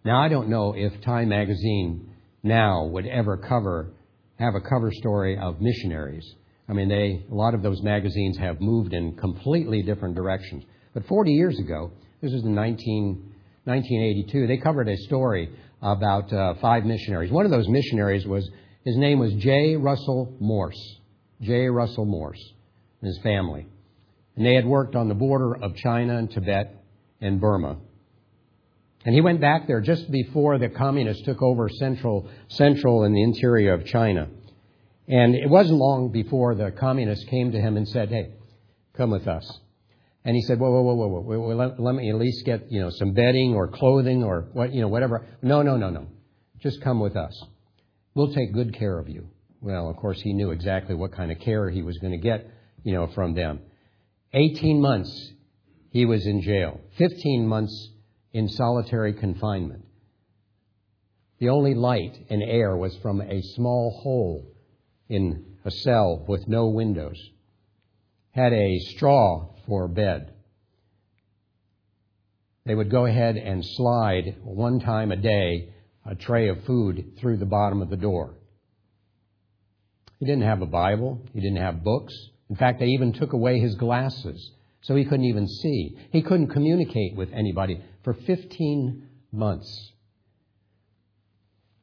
Now, 0.05 0.21
I 0.21 0.29
don't 0.29 0.49
know 0.49 0.75
if 0.77 1.01
Time 1.03 1.29
magazine 1.29 2.11
now 2.43 2.87
would 2.87 3.07
ever 3.07 3.37
cover 3.37 3.93
have 4.41 4.57
a 4.57 4.61
cover 4.61 4.91
story 4.91 5.39
of 5.39 5.61
missionaries. 5.61 6.35
I 6.69 6.73
mean, 6.73 6.89
they 6.89 7.25
a 7.31 7.33
lot 7.35 7.55
of 7.55 7.63
those 7.63 7.81
magazines 7.81 8.37
have 8.39 8.61
moved 8.61 8.93
in 8.93 9.15
completely 9.15 9.83
different 9.83 10.17
directions. 10.17 10.65
But 10.93 11.07
40 11.07 11.31
years 11.31 11.61
ago, 11.61 11.93
this 12.21 12.33
was 12.33 12.43
in 12.43 12.57
19, 12.57 13.35
1982, 13.67 14.49
they 14.49 14.57
covered 14.57 14.89
a 14.89 14.97
story 14.97 15.49
about 15.81 16.33
uh, 16.33 16.55
five 16.61 16.85
missionaries. 16.85 17.31
One 17.31 17.45
of 17.45 17.53
those 17.53 17.69
missionaries 17.69 18.27
was 18.27 18.51
his 18.85 18.97
name 18.97 19.21
was 19.21 19.33
J. 19.35 19.77
Russell 19.77 20.35
Morse. 20.41 20.97
J. 21.41 21.69
Russell 21.69 22.05
Morse 22.05 22.55
and 23.01 23.09
his 23.09 23.19
family. 23.23 23.67
And 24.37 24.47
they 24.47 24.55
had 24.55 24.67
worked 24.67 24.95
on 24.95 25.09
the 25.09 25.15
border 25.15 25.57
of 25.57 25.77
China 25.77 26.17
and 26.17 26.31
Tibet 26.31 26.75
and 27.21 27.41
Burma. 27.41 27.77
And 29.05 29.15
he 29.15 29.21
went 29.21 29.41
back 29.41 29.67
there 29.67 29.81
just 29.81 30.11
before 30.11 30.59
the 30.59 30.69
communists 30.69 31.25
took 31.25 31.43
over 31.43 31.69
central, 31.69 32.29
central 32.49 33.05
and 33.05 33.15
the 33.15 33.23
interior 33.23 33.73
of 33.73 33.87
China. 33.87 34.29
And 35.09 35.35
it 35.35 35.49
wasn't 35.49 35.79
long 35.79 36.13
before 36.13 36.55
the 36.55 36.71
communists 36.71 37.25
came 37.25 37.53
to 37.53 37.61
him 37.61 37.77
and 37.77 37.89
said, 37.89 38.11
hey, 38.11 38.35
come 38.97 39.11
with 39.11 39.27
us. 39.27 39.59
And 40.25 40.37
he 40.37 40.43
said, 40.43 40.61
whoa, 40.61 40.71
whoa, 40.71 40.83
whoa, 40.83 40.95
whoa, 40.95 41.21
whoa, 41.21 41.41
whoa 41.41 41.55
let, 41.57 41.81
let, 41.81 41.95
me 41.95 42.11
at 42.11 42.17
least 42.17 42.45
get, 42.45 42.71
you 42.71 42.81
know, 42.81 42.91
some 42.91 43.13
bedding 43.13 43.55
or 43.55 43.69
clothing 43.69 44.23
or 44.23 44.49
what, 44.53 44.73
you 44.73 44.83
know, 44.83 44.89
whatever. 44.89 45.27
No, 45.41 45.63
no, 45.63 45.79
no, 45.79 45.89
no. 45.89 46.07
Just 46.61 46.83
come 46.83 47.01
with 47.01 47.17
us. 47.17 47.43
We'll 48.15 48.35
take 48.35 48.53
good 48.53 48.79
care 48.79 48.99
of 48.99 49.09
you. 49.09 49.29
Well, 49.63 49.89
of 49.89 49.97
course, 49.97 50.21
he 50.21 50.35
knew 50.35 50.51
exactly 50.51 50.95
what 50.95 51.13
kind 51.13 51.33
of 51.33 51.39
care 51.39 51.71
he 51.71 51.83
was 51.83 51.97
going 51.99 52.13
to 52.13 52.19
get, 52.19 52.51
you 52.85 52.93
know, 52.93 53.07
from 53.09 53.35
them. 53.35 53.61
18 54.33 54.81
months 54.81 55.33
he 55.91 56.05
was 56.05 56.27
in 56.27 56.41
jail, 56.43 56.81
15 56.99 57.47
months 57.47 57.91
in 58.33 58.49
solitary 58.49 59.13
confinement. 59.13 59.85
The 61.39 61.49
only 61.49 61.75
light 61.75 62.17
and 62.29 62.43
air 62.43 62.77
was 62.77 62.97
from 62.99 63.21
a 63.21 63.43
small 63.43 64.01
hole 64.03 64.47
in 65.09 65.57
a 65.65 65.71
cell 65.71 66.25
with 66.29 66.47
no 66.47 66.69
windows. 66.69 67.19
Had 68.31 68.53
a 68.53 68.79
straw 68.79 69.49
for 69.67 69.89
bed. 69.89 70.33
They 72.67 72.75
would 72.75 72.91
go 72.91 73.07
ahead 73.07 73.37
and 73.37 73.65
slide 73.65 74.37
one 74.45 74.81
time 74.81 75.11
a 75.11 75.17
day 75.17 75.71
a 76.07 76.15
tray 76.15 76.49
of 76.49 76.65
food 76.65 77.19
through 77.19 77.39
the 77.39 77.47
bottom 77.47 77.83
of 77.83 77.91
the 77.91 77.97
door. 77.97 78.35
He 80.19 80.27
didn't 80.27 80.43
have 80.45 80.63
a 80.63 80.67
Bible. 80.67 81.21
He 81.33 81.41
didn't 81.41 81.59
have 81.59 81.83
books. 81.83 82.15
In 82.51 82.57
fact, 82.57 82.81
they 82.81 82.87
even 82.87 83.13
took 83.13 83.33
away 83.33 83.61
his 83.61 83.77
glasses 83.77 84.51
so 84.83 84.97
he 84.97 85.05
couldn't 85.05 85.27
even 85.27 85.47
see. 85.47 85.97
He 86.11 86.23
couldn't 86.23 86.49
communicate 86.49 87.15
with 87.15 87.33
anybody 87.33 87.83
for 88.03 88.13
15 88.15 89.09
months. 89.33 89.93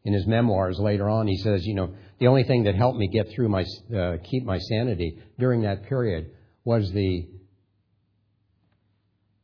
In 0.03 0.13
his 0.13 0.25
memoirs 0.25 0.80
later 0.80 1.10
on, 1.10 1.27
he 1.27 1.38
says, 1.38 1.65
you 1.65 1.75
know, 1.75 1.93
the 2.19 2.27
only 2.27 2.43
thing 2.43 2.63
that 2.63 2.75
helped 2.75 2.97
me 2.97 3.08
get 3.08 3.30
through 3.30 3.49
my, 3.49 3.65
uh, 3.95 4.17
keep 4.23 4.43
my 4.43 4.58
sanity 4.58 5.21
during 5.38 5.62
that 5.62 5.84
period 5.84 6.32
was 6.63 6.91
the 6.91 7.27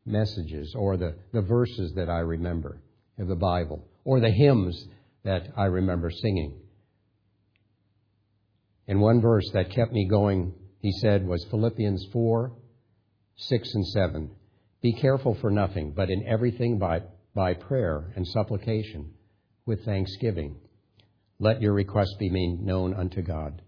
messages 0.06 0.74
or 0.76 0.98
the, 0.98 1.16
the 1.32 1.42
verses 1.42 1.94
that 1.96 2.10
I 2.10 2.20
remember 2.20 2.82
of 3.18 3.28
the 3.28 3.36
Bible 3.36 3.88
or 4.04 4.20
the 4.20 4.32
hymns 4.32 4.88
that 5.24 5.48
I 5.56 5.66
remember 5.66 6.10
singing. 6.10 6.60
And 8.88 9.00
one 9.00 9.22
verse 9.22 9.50
that 9.54 9.72
kept 9.72 9.94
me 9.94 10.08
going, 10.10 10.54
he 10.84 10.92
said, 10.92 11.26
was 11.26 11.46
Philippians 11.46 12.08
4 12.12 12.52
6 13.36 13.74
and 13.74 13.88
7. 13.88 14.30
Be 14.82 14.94
careful 14.94 15.34
for 15.34 15.50
nothing, 15.50 15.94
but 15.96 16.10
in 16.10 16.28
everything 16.28 16.78
by, 16.78 17.02
by 17.34 17.54
prayer 17.54 18.12
and 18.18 18.28
supplication 18.28 19.14
with 19.66 19.86
thanksgiving. 19.86 20.58
Let 21.40 21.62
your 21.62 21.72
requests 21.74 22.16
be 22.20 22.30
made 22.30 22.62
known 22.62 22.94
unto 22.94 23.22
God. 23.22 23.62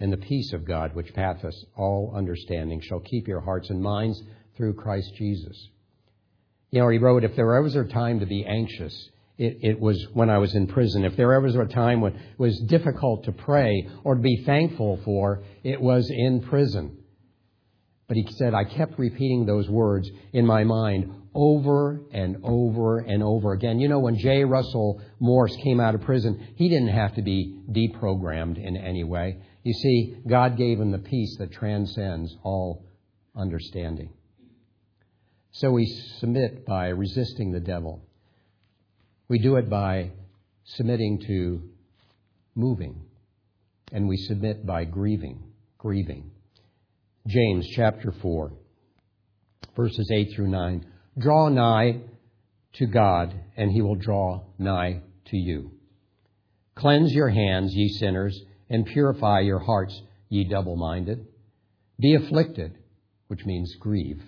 And 0.00 0.10
the 0.10 0.16
peace 0.16 0.54
of 0.54 0.64
God, 0.64 0.94
which 0.94 1.12
passeth 1.14 1.54
all 1.76 2.14
understanding, 2.16 2.80
shall 2.80 3.00
keep 3.00 3.28
your 3.28 3.40
hearts 3.40 3.68
and 3.68 3.82
minds 3.82 4.20
through 4.56 4.72
Christ 4.74 5.12
Jesus. 5.16 5.68
You 6.70 6.80
know, 6.80 6.88
he 6.88 6.96
wrote, 6.96 7.22
if 7.22 7.36
there 7.36 7.54
ever 7.54 7.62
was 7.62 7.76
a 7.76 7.84
time 7.84 8.20
to 8.20 8.26
be 8.26 8.46
anxious, 8.46 9.10
it, 9.38 9.58
it, 9.62 9.80
was 9.80 10.06
when 10.12 10.30
I 10.30 10.38
was 10.38 10.54
in 10.54 10.66
prison. 10.66 11.04
If 11.04 11.16
there 11.16 11.32
ever 11.32 11.46
was 11.46 11.56
a 11.56 11.64
time 11.66 12.00
when 12.00 12.14
it 12.14 12.38
was 12.38 12.58
difficult 12.68 13.24
to 13.24 13.32
pray 13.32 13.88
or 14.04 14.14
to 14.14 14.20
be 14.20 14.42
thankful 14.44 15.00
for, 15.04 15.42
it 15.64 15.80
was 15.80 16.10
in 16.10 16.42
prison. 16.42 16.98
But 18.08 18.16
he 18.16 18.26
said, 18.32 18.52
I 18.52 18.64
kept 18.64 18.98
repeating 18.98 19.46
those 19.46 19.68
words 19.68 20.10
in 20.32 20.44
my 20.44 20.64
mind 20.64 21.12
over 21.34 22.02
and 22.12 22.36
over 22.42 22.98
and 22.98 23.22
over 23.22 23.52
again. 23.52 23.80
You 23.80 23.88
know, 23.88 24.00
when 24.00 24.18
J. 24.18 24.44
Russell 24.44 25.00
Morse 25.18 25.56
came 25.56 25.80
out 25.80 25.94
of 25.94 26.02
prison, 26.02 26.48
he 26.56 26.68
didn't 26.68 26.88
have 26.88 27.14
to 27.14 27.22
be 27.22 27.58
deprogrammed 27.70 28.62
in 28.62 28.76
any 28.76 29.04
way. 29.04 29.38
You 29.62 29.72
see, 29.72 30.16
God 30.28 30.58
gave 30.58 30.78
him 30.78 30.90
the 30.90 30.98
peace 30.98 31.36
that 31.38 31.52
transcends 31.52 32.36
all 32.42 32.84
understanding. 33.34 34.10
So 35.52 35.70
we 35.70 35.86
submit 36.18 36.66
by 36.66 36.88
resisting 36.88 37.52
the 37.52 37.60
devil. 37.60 38.04
We 39.32 39.38
do 39.38 39.56
it 39.56 39.70
by 39.70 40.10
submitting 40.64 41.22
to 41.26 41.62
moving. 42.54 43.00
And 43.90 44.06
we 44.06 44.18
submit 44.18 44.66
by 44.66 44.84
grieving, 44.84 45.42
grieving. 45.78 46.32
James 47.26 47.66
chapter 47.74 48.12
4, 48.12 48.52
verses 49.74 50.10
8 50.12 50.32
through 50.34 50.48
9. 50.48 50.86
Draw 51.16 51.48
nigh 51.48 52.00
to 52.74 52.84
God, 52.84 53.34
and 53.56 53.72
he 53.72 53.80
will 53.80 53.94
draw 53.94 54.42
nigh 54.58 55.00
to 55.28 55.38
you. 55.38 55.70
Cleanse 56.74 57.14
your 57.14 57.30
hands, 57.30 57.72
ye 57.74 57.88
sinners, 57.88 58.38
and 58.68 58.84
purify 58.84 59.40
your 59.40 59.60
hearts, 59.60 59.98
ye 60.28 60.44
double 60.44 60.76
minded. 60.76 61.26
Be 61.98 62.16
afflicted, 62.16 62.76
which 63.28 63.46
means 63.46 63.76
grieve, 63.80 64.22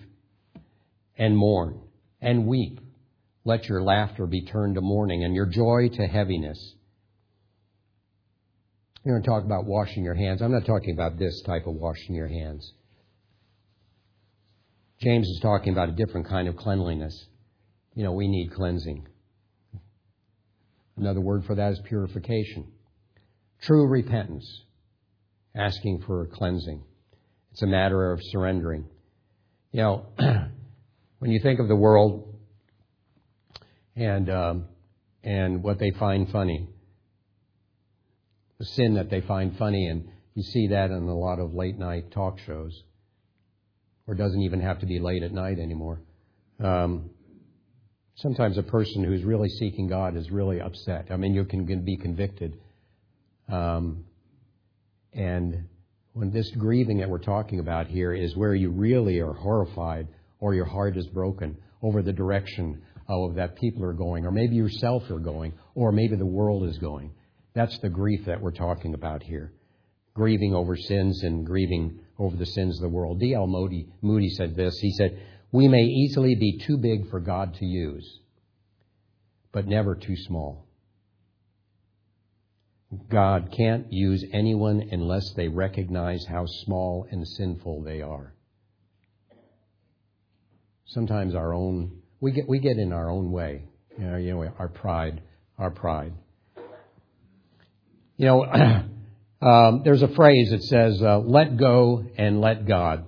and 1.15 1.37
mourn, 1.37 1.79
and 2.21 2.47
weep. 2.47 2.79
Let 3.45 3.69
your 3.69 3.83
laughter 3.83 4.25
be 4.25 4.41
turned 4.41 4.75
to 4.75 4.81
mourning, 4.81 5.23
and 5.23 5.35
your 5.35 5.45
joy 5.45 5.89
to 5.93 6.07
heaviness. 6.07 6.73
Going 9.05 9.21
to 9.21 9.27
talk 9.27 9.43
about 9.43 9.65
washing 9.65 10.03
your 10.03 10.15
hands. 10.15 10.41
I'm 10.41 10.51
not 10.51 10.65
talking 10.65 10.91
about 10.91 11.19
this 11.19 11.43
type 11.43 11.67
of 11.67 11.75
washing 11.75 12.15
your 12.15 12.27
hands. 12.27 12.73
James 14.99 15.27
is 15.27 15.39
talking 15.43 15.73
about 15.73 15.89
a 15.89 15.91
different 15.91 16.27
kind 16.27 16.47
of 16.47 16.57
cleanliness. 16.57 17.27
You 17.93 18.03
know, 18.03 18.13
we 18.13 18.27
need 18.27 18.51
cleansing. 18.51 19.07
Another 20.97 21.21
word 21.21 21.45
for 21.45 21.53
that 21.53 21.73
is 21.73 21.79
purification. 21.85 22.71
True 23.61 23.85
repentance, 23.87 24.63
asking 25.55 26.01
for 26.07 26.25
cleansing. 26.25 26.83
It's 27.51 27.61
a 27.61 27.67
matter 27.67 28.11
of 28.11 28.21
surrendering. 28.23 28.85
You 29.71 29.81
know, 29.81 30.05
when 31.19 31.29
you 31.29 31.39
think 31.41 31.59
of 31.59 31.67
the 31.67 31.75
world 31.75 32.34
and 33.95 34.29
um, 34.29 34.65
and 35.23 35.63
what 35.63 35.79
they 35.79 35.91
find 35.91 36.29
funny, 36.31 36.67
the 38.59 38.65
sin 38.65 38.95
that 38.95 39.09
they 39.09 39.21
find 39.21 39.57
funny, 39.57 39.87
and 39.87 40.07
you 40.35 40.43
see 40.43 40.67
that 40.67 40.91
in 40.91 41.03
a 41.07 41.17
lot 41.17 41.39
of 41.39 41.53
late 41.53 41.77
night 41.77 42.11
talk 42.11 42.39
shows 42.45 42.83
or 44.07 44.13
doesn't 44.13 44.41
even 44.41 44.61
have 44.61 44.79
to 44.79 44.85
be 44.85 44.99
late 44.99 45.23
at 45.23 45.31
night 45.31 45.59
anymore. 45.59 46.01
Um, 46.63 47.09
sometimes 48.15 48.57
a 48.57 48.63
person 48.63 49.03
who's 49.03 49.23
really 49.23 49.49
seeking 49.49 49.87
God 49.87 50.15
is 50.15 50.29
really 50.29 50.61
upset. 50.61 51.07
I 51.09 51.17
mean, 51.17 51.33
you 51.33 51.45
can 51.45 51.65
be 51.83 51.97
convicted. 51.97 52.57
Um, 53.49 54.05
and 55.13 55.67
when 56.13 56.31
this 56.31 56.49
grieving 56.51 56.99
that 56.99 57.09
we're 57.09 57.17
talking 57.17 57.59
about 57.59 57.87
here 57.87 58.13
is 58.13 58.35
where 58.35 58.53
you 58.53 58.69
really 58.69 59.19
are 59.19 59.33
horrified 59.33 60.07
or 60.39 60.53
your 60.53 60.65
heart 60.65 60.97
is 60.97 61.07
broken 61.07 61.57
over 61.81 62.01
the 62.01 62.13
direction 62.13 62.81
of 63.07 63.35
that 63.35 63.55
people 63.55 63.83
are 63.83 63.93
going, 63.93 64.25
or 64.25 64.31
maybe 64.31 64.55
yourself 64.55 65.09
are 65.09 65.19
going, 65.19 65.53
or 65.73 65.91
maybe 65.91 66.15
the 66.15 66.25
world 66.25 66.67
is 66.67 66.77
going. 66.77 67.11
That's 67.53 67.77
the 67.79 67.89
grief 67.89 68.25
that 68.25 68.41
we're 68.41 68.51
talking 68.51 68.93
about 68.93 69.23
here. 69.23 69.53
Grieving 70.13 70.53
over 70.53 70.75
sins 70.75 71.23
and 71.23 71.45
grieving 71.45 71.99
over 72.17 72.35
the 72.35 72.45
sins 72.45 72.77
of 72.77 72.81
the 72.81 72.95
world. 72.95 73.19
D.L. 73.19 73.47
Moody, 73.47 73.87
Moody 74.01 74.29
said 74.29 74.55
this. 74.55 74.77
He 74.79 74.91
said, 74.91 75.21
We 75.51 75.67
may 75.67 75.83
easily 75.83 76.35
be 76.35 76.59
too 76.59 76.77
big 76.77 77.09
for 77.09 77.19
God 77.19 77.55
to 77.55 77.65
use, 77.65 78.19
but 79.51 79.67
never 79.67 79.95
too 79.95 80.15
small. 80.15 80.65
God 83.09 83.51
can't 83.55 83.91
use 83.91 84.23
anyone 84.31 84.87
unless 84.91 85.33
they 85.33 85.47
recognize 85.47 86.25
how 86.25 86.45
small 86.45 87.07
and 87.11 87.27
sinful 87.27 87.83
they 87.83 88.01
are. 88.01 88.33
Sometimes 90.85 91.35
our 91.35 91.53
own, 91.53 92.01
we 92.19 92.31
get, 92.31 92.47
we 92.47 92.59
get 92.59 92.77
in 92.77 92.93
our 92.93 93.09
own 93.09 93.31
way, 93.31 93.63
you 93.97 94.05
know, 94.05 94.17
you 94.17 94.33
know 94.33 94.53
our 94.59 94.67
pride, 94.69 95.21
our 95.57 95.71
pride. 95.71 96.13
You 98.17 98.25
know, 98.27 98.83
Um, 99.45 99.81
there's 99.83 100.01
a 100.01 100.07
phrase 100.07 100.49
that 100.49 100.63
says, 100.63 101.01
uh, 101.03 101.19
let 101.19 101.57
go 101.57 102.03
and 102.17 102.41
let 102.41 102.65
God. 102.65 103.05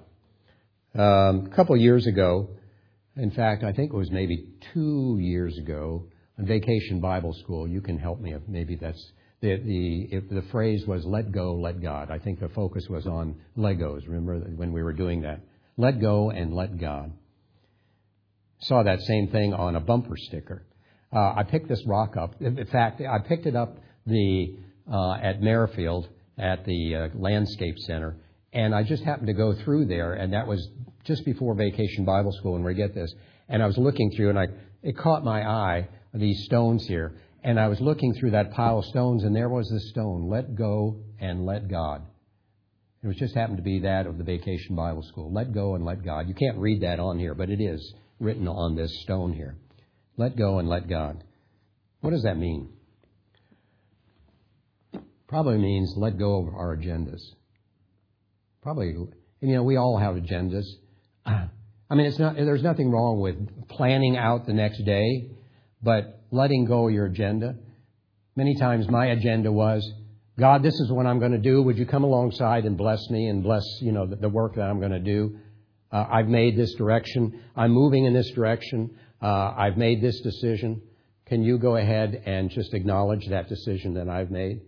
Um, 0.94 1.50
a 1.52 1.56
couple 1.56 1.74
of 1.74 1.82
years 1.82 2.06
ago, 2.06 2.50
in 3.16 3.32
fact, 3.32 3.64
I 3.64 3.72
think 3.74 3.92
it 3.92 3.98
was 3.98 4.12
maybe 4.12 4.46
two 4.74 5.18
years 5.20 5.58
ago, 5.58 6.06
on 6.38 6.46
Vacation 6.46 7.00
Bible 7.00 7.34
School, 7.34 7.68
you 7.68 7.82
can 7.82 7.98
help 7.98 8.20
me 8.20 8.34
if 8.34 8.44
maybe 8.48 8.76
that's 8.76 9.04
the, 9.42 9.58
the, 9.58 10.10
if 10.12 10.30
the 10.30 10.44
phrase 10.52 10.86
was 10.86 11.06
let 11.06 11.32
go, 11.32 11.56
let 11.56 11.82
God. 11.82 12.12
I 12.12 12.20
think 12.20 12.40
the 12.40 12.50
focus 12.50 12.86
was 12.88 13.08
on 13.08 13.36
Legos. 13.58 14.06
Remember 14.08 14.38
when 14.38 14.72
we 14.72 14.84
were 14.84 14.94
doing 14.94 15.22
that? 15.22 15.40
Let 15.78 16.00
go 16.00 16.30
and 16.30 16.54
let 16.54 16.78
God. 16.78 17.14
Saw 18.60 18.84
that 18.84 19.02
same 19.02 19.28
thing 19.28 19.54
on 19.54 19.76
a 19.76 19.80
bumper 19.80 20.18
sticker. 20.18 20.64
Uh, 21.14 21.34
I 21.38 21.44
picked 21.44 21.70
this 21.70 21.84
rock 21.86 22.18
up. 22.18 22.42
In 22.42 22.66
fact, 22.66 23.02
I 23.02 23.20
picked 23.20 23.46
it 23.46 23.56
up 23.56 23.78
the 24.06 24.56
uh, 24.92 25.14
at 25.14 25.42
Merrifield 25.42 26.08
at 26.38 26.66
the 26.66 26.96
uh, 26.96 27.08
Landscape 27.14 27.78
Center. 27.80 28.18
And 28.54 28.74
I 28.74 28.84
just 28.84 29.04
happened 29.04 29.28
to 29.28 29.34
go 29.34 29.54
through 29.54 29.86
there, 29.86 30.14
and 30.14 30.34
that 30.34 30.48
was 30.48 30.68
just 31.04 31.26
before 31.26 31.54
Vacation 31.56 32.06
Bible 32.06 32.32
School, 32.32 32.56
and 32.56 32.66
we 32.66 32.74
get 32.74 32.96
this. 32.96 33.14
And 33.50 33.62
I 33.62 33.68
was 33.68 33.78
looking 33.78 34.12
through, 34.12 34.30
and 34.30 34.40
I 34.40 34.48
it 34.82 34.98
caught 34.98 35.24
my 35.24 35.48
eye 35.48 35.88
these 36.14 36.44
stones 36.46 36.86
here, 36.88 37.16
and 37.44 37.60
I 37.60 37.68
was 37.68 37.80
looking 37.80 38.14
through 38.14 38.32
that 38.32 38.52
pile 38.54 38.80
of 38.80 38.86
stones, 38.86 39.24
and 39.24 39.36
there 39.36 39.50
was 39.50 39.70
this 39.70 39.90
stone: 39.90 40.28
"Let 40.28 40.56
go 40.56 40.98
and 41.20 41.46
let 41.46 41.68
God." 41.68 42.04
It 43.04 43.08
was 43.08 43.18
just 43.18 43.36
happened 43.36 43.58
to 43.58 43.64
be 43.64 43.80
that 43.80 44.08
of 44.08 44.18
the 44.18 44.24
Vacation 44.24 44.76
Bible 44.76 45.04
School. 45.04 45.32
Let 45.32 45.54
go 45.54 45.76
and 45.76 45.86
let 45.86 46.04
God. 46.04 46.28
You 46.28 46.34
can't 46.34 46.58
read 46.58 46.82
that 46.82 47.00
on 47.00 47.20
here, 47.20 47.36
but 47.36 47.50
it 47.50 47.62
is 47.62 47.94
written 48.20 48.48
on 48.48 48.76
this 48.76 49.02
stone 49.02 49.34
here. 49.34 49.56
Let 50.18 50.36
go 50.36 50.60
and 50.60 50.68
let 50.68 50.90
God. 50.90 51.24
What 52.02 52.12
does 52.12 52.24
that 52.24 52.38
mean? 52.38 52.70
probably 55.28 55.58
means 55.58 55.94
let 55.98 56.18
go 56.18 56.40
of 56.40 56.54
our 56.54 56.76
agendas. 56.76 57.22
Probably, 58.62 58.88
you 58.88 59.08
know, 59.42 59.64
we 59.64 59.78
all 59.78 59.98
have 59.98 60.16
agendas. 60.16 60.66
I 61.26 61.96
mean, 61.96 62.06
it's 62.06 62.20
not, 62.20 62.36
there's 62.36 62.64
nothing 62.64 62.92
wrong 62.92 63.20
with 63.20 63.68
planning 63.70 64.18
out 64.18 64.46
the 64.46 64.54
next 64.54 64.84
day, 64.84 65.32
but 65.82 66.22
letting 66.32 66.66
go 66.66 66.88
of 66.88 66.94
your 66.94 67.06
agenda. 67.06 67.56
Many 68.36 68.56
times 68.56 68.90
my 68.90 69.08
agenda 69.08 69.52
was, 69.52 69.90
God, 70.40 70.64
this 70.64 70.80
is 70.80 70.92
what 70.92 71.06
I'm 71.06 71.20
going 71.20 71.32
to 71.32 71.38
do. 71.38 71.62
Would 71.62 71.78
you 71.78 71.86
come 71.86 72.04
alongside 72.04 72.66
and 72.66 72.78
bless 72.78 73.10
me 73.10 73.28
and 73.28 73.42
bless, 73.42 73.64
you 73.82 73.92
know, 73.92 74.06
the, 74.06 74.18
the 74.18 74.30
work 74.30 74.56
that 74.56 74.70
I'm 74.70 74.80
going 74.80 74.92
to 74.92 75.00
do? 75.00 75.40
Uh, 75.92 76.06
I've 76.10 76.28
made 76.28 76.58
this 76.58 76.74
direction. 76.76 77.42
I'm 77.56 77.72
moving 77.72 78.06
in 78.06 78.14
this 78.14 78.32
direction. 78.32 78.98
Uh, 79.22 79.54
I've 79.58 79.78
made 79.78 80.02
this 80.02 80.20
decision. 80.22 80.82
Can 81.26 81.44
you 81.44 81.58
go 81.58 81.76
ahead 81.76 82.22
and 82.26 82.50
just 82.50 82.74
acknowledge 82.74 83.28
that 83.30 83.50
decision 83.50 83.96
that 83.96 84.10
I've 84.10 84.32
made? 84.32 84.62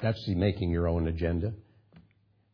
That's 0.00 0.22
making 0.28 0.70
your 0.70 0.88
own 0.88 1.08
agenda. 1.08 1.52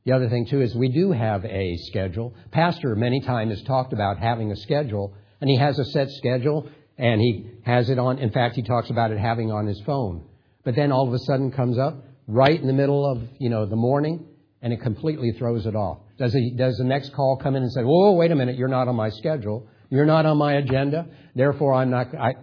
The 0.05 0.13
other 0.13 0.29
thing, 0.29 0.47
too, 0.47 0.61
is 0.61 0.75
we 0.75 0.89
do 0.89 1.13
have 1.13 1.45
a 1.45 1.77
schedule. 1.77 2.35
Pastor 2.51 2.95
many 2.97 3.21
times 3.21 3.51
has 3.53 3.63
talked 3.63 3.93
about 3.93 4.19
having 4.19 4.51
a 4.51 4.57
schedule, 4.57 5.15
and 5.41 5.49
he 5.49 5.57
has 5.57 5.79
a 5.79 5.85
set 5.87 6.11
schedule, 6.11 6.69
and 6.99 7.21
he 7.21 7.51
has 7.65 7.89
it 7.89 7.99
on. 7.99 8.19
In 8.19 8.31
fact, 8.31 8.57
he 8.57 8.63
talks 8.63 8.91
about 8.91 9.13
it 9.13 9.19
having 9.19 9.53
on 9.53 9.67
his 9.67 9.81
phone. 9.83 10.25
But 10.65 10.75
then 10.75 10.93
all 10.93 11.07
of 11.07 11.15
a 11.15 11.19
sudden 11.21 11.53
comes 11.53 11.79
up 11.79 12.05
right 12.27 12.61
in 12.61 12.67
the 12.67 12.73
middle 12.73 13.11
of 13.11 13.23
you 13.39 13.49
know 13.49 13.67
the 13.67 13.77
morning, 13.77 14.27
and 14.63 14.73
it 14.73 14.81
completely 14.81 15.33
throws 15.33 15.67
it 15.67 15.75
off. 15.75 15.99
Does 16.19 16.33
he? 16.33 16.55
Does 16.57 16.77
the 16.77 16.85
next 16.85 17.13
call 17.13 17.37
come 17.37 17.57
in 17.57 17.63
and 17.63 17.73
say, 17.73 17.83
"Whoa, 17.83 18.13
wait 18.13 18.31
a 18.31 18.37
minute, 18.37 18.57
you're 18.57 18.69
not 18.69 18.89
on 18.89 18.97
my 18.97 19.11
schedule. 19.11 19.67
You're 19.91 20.07
not 20.07 20.25
on 20.25 20.39
my 20.39 20.55
agenda. 20.55 21.07
Therefore, 21.35 21.75
I'm 21.75 21.91
not. 21.91 22.15
I, 22.15 22.35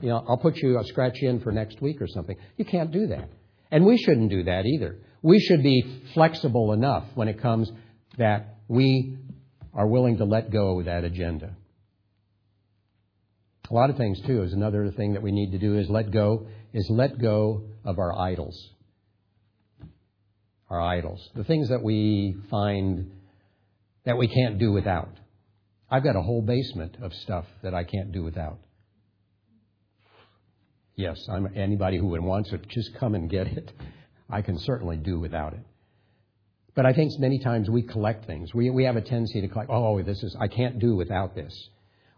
you 0.00 0.10
know, 0.10 0.24
I'll 0.28 0.36
put 0.36 0.56
you. 0.58 0.76
I'll 0.76 0.84
scratch 0.84 1.18
in 1.22 1.40
for 1.40 1.50
next 1.50 1.80
week 1.80 2.00
or 2.00 2.06
something." 2.06 2.36
You 2.56 2.64
can't 2.64 2.92
do 2.92 3.08
that. 3.08 3.30
And 3.70 3.86
we 3.86 3.96
shouldn't 3.96 4.30
do 4.30 4.44
that 4.44 4.66
either. 4.66 4.98
We 5.22 5.40
should 5.40 5.62
be 5.62 5.84
flexible 6.14 6.72
enough 6.72 7.04
when 7.14 7.28
it 7.28 7.40
comes 7.40 7.70
that 8.18 8.56
we 8.68 9.18
are 9.72 9.86
willing 9.86 10.18
to 10.18 10.24
let 10.24 10.50
go 10.50 10.78
of 10.78 10.86
that 10.86 11.04
agenda. 11.04 11.56
A 13.70 13.74
lot 13.74 13.88
of 13.88 13.96
things 13.96 14.20
too 14.22 14.42
is 14.42 14.52
another 14.52 14.90
thing 14.90 15.12
that 15.12 15.22
we 15.22 15.30
need 15.30 15.52
to 15.52 15.58
do 15.58 15.78
is 15.78 15.88
let 15.88 16.10
go 16.10 16.48
is 16.72 16.88
let 16.90 17.18
go 17.18 17.62
of 17.84 17.98
our 17.98 18.12
idols. 18.18 18.70
Our 20.70 20.80
idols. 20.80 21.28
The 21.34 21.44
things 21.44 21.68
that 21.68 21.82
we 21.82 22.36
find 22.50 23.10
that 24.04 24.16
we 24.16 24.28
can't 24.28 24.58
do 24.58 24.72
without. 24.72 25.10
I've 25.90 26.04
got 26.04 26.16
a 26.16 26.22
whole 26.22 26.42
basement 26.42 26.96
of 27.02 27.12
stuff 27.12 27.44
that 27.62 27.74
I 27.74 27.84
can't 27.84 28.12
do 28.12 28.22
without. 28.22 28.58
Yes, 30.94 31.18
I'm 31.28 31.48
anybody 31.56 31.98
who 31.98 32.06
would 32.08 32.22
wants 32.22 32.52
it, 32.52 32.68
just 32.68 32.94
come 32.98 33.14
and 33.14 33.28
get 33.28 33.46
it. 33.48 33.72
I 34.28 34.42
can 34.42 34.58
certainly 34.58 34.96
do 34.96 35.18
without 35.18 35.54
it. 35.54 35.60
But 36.74 36.86
I 36.86 36.92
think 36.92 37.18
many 37.18 37.40
times 37.40 37.68
we 37.68 37.82
collect 37.82 38.26
things. 38.26 38.54
We, 38.54 38.70
we 38.70 38.84
have 38.84 38.96
a 38.96 39.00
tendency 39.00 39.40
to 39.40 39.48
collect, 39.48 39.70
oh, 39.70 40.00
this 40.02 40.22
is, 40.22 40.36
I 40.38 40.46
can't 40.46 40.78
do 40.78 40.94
without 40.94 41.34
this. 41.34 41.52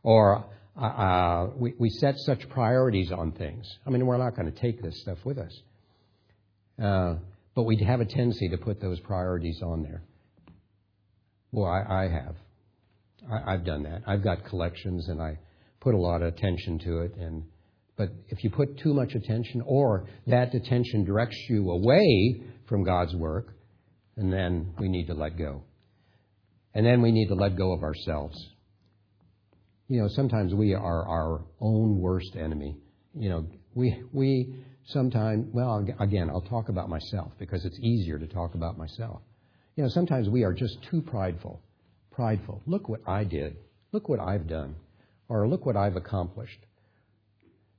Or 0.03 0.45
uh, 0.77 0.85
uh, 0.85 1.51
we, 1.57 1.75
we 1.79 1.89
set 1.89 2.17
such 2.19 2.49
priorities 2.51 3.11
on 3.13 3.33
things. 3.33 3.67
I 3.87 3.91
mean, 3.91 4.05
we're 4.05 4.19
not 4.19 4.37
going 4.37 4.53
to 4.53 4.61
take 4.61 4.83
this 4.83 5.01
stuff 5.01 5.19
with 5.25 5.39
us. 5.39 5.63
Uh, 6.83 7.15
but 7.55 7.65
we 7.65 7.77
have 7.77 8.01
a 8.01 8.05
tendency 8.05 8.49
to 8.49 8.57
put 8.57 8.81
those 8.81 8.99
priorities 9.01 9.61
on 9.63 9.83
there. 9.83 10.03
Well, 11.51 11.71
I, 11.71 12.05
I 12.05 12.09
have. 12.09 12.37
I, 13.31 13.55
I've 13.55 13.65
done 13.65 13.83
that. 13.85 14.03
I've 14.07 14.25
got 14.25 14.45
collections 14.47 15.09
and 15.09 15.21
I 15.21 15.39
put 15.81 15.95
a 15.95 15.99
lot 15.99 16.23
of 16.23 16.35
attention 16.35 16.79
to 16.81 17.01
it. 17.01 17.15
And 17.17 17.45
but 17.97 18.11
if 18.29 18.43
you 18.43 18.51
put 18.51 18.79
too 18.79 18.95
much 18.95 19.15
attention, 19.15 19.63
or 19.67 20.07
that 20.27 20.55
attention 20.55 21.05
directs 21.05 21.37
you 21.49 21.71
away 21.71 22.43
from 22.69 22.85
God's 22.85 23.15
work, 23.15 23.55
and 24.17 24.33
then 24.33 24.73
we 24.79 24.89
need 24.89 25.07
to 25.07 25.15
let 25.15 25.37
go. 25.37 25.63
And 26.75 26.87
then 26.87 27.03
we 27.03 27.13
need 27.13 27.29
to 27.29 27.35
let 27.35 27.57
go 27.57 27.73
of 27.73 27.83
ourselves. 27.83 28.37
You 29.89 30.01
know, 30.01 30.09
sometimes 30.09 30.55
we 30.55 30.73
are 30.73 31.07
our 31.07 31.45
own 31.61 31.99
worst 31.99 32.35
enemy. 32.35 32.77
You 33.15 33.29
know, 33.29 33.47
we 33.75 34.03
we 34.13 34.65
sometimes 34.87 35.47
well 35.53 35.87
again, 36.01 36.31
I'll 36.31 36.41
talk 36.41 36.69
about 36.69 36.89
myself 36.89 37.33
because 37.39 37.65
it's 37.65 37.79
easier 37.81 38.19
to 38.19 38.27
talk 38.27 38.55
about 38.55 38.77
myself. 38.79 39.21
You 39.77 39.85
know, 39.85 39.89
sometimes 39.89 40.29
we 40.29 40.45
are 40.45 40.53
just 40.53 40.83
too 40.91 41.01
prideful. 41.01 41.61
Prideful. 42.11 42.63
Look 42.67 42.89
what 42.89 43.01
I 43.07 43.25
did. 43.25 43.57
Look 43.93 44.09
what 44.09 44.21
I've 44.21 44.47
done. 44.47 44.75
Or 45.29 45.49
look 45.49 45.65
what 45.65 45.77
I've 45.77 45.97
accomplished. 45.97 46.59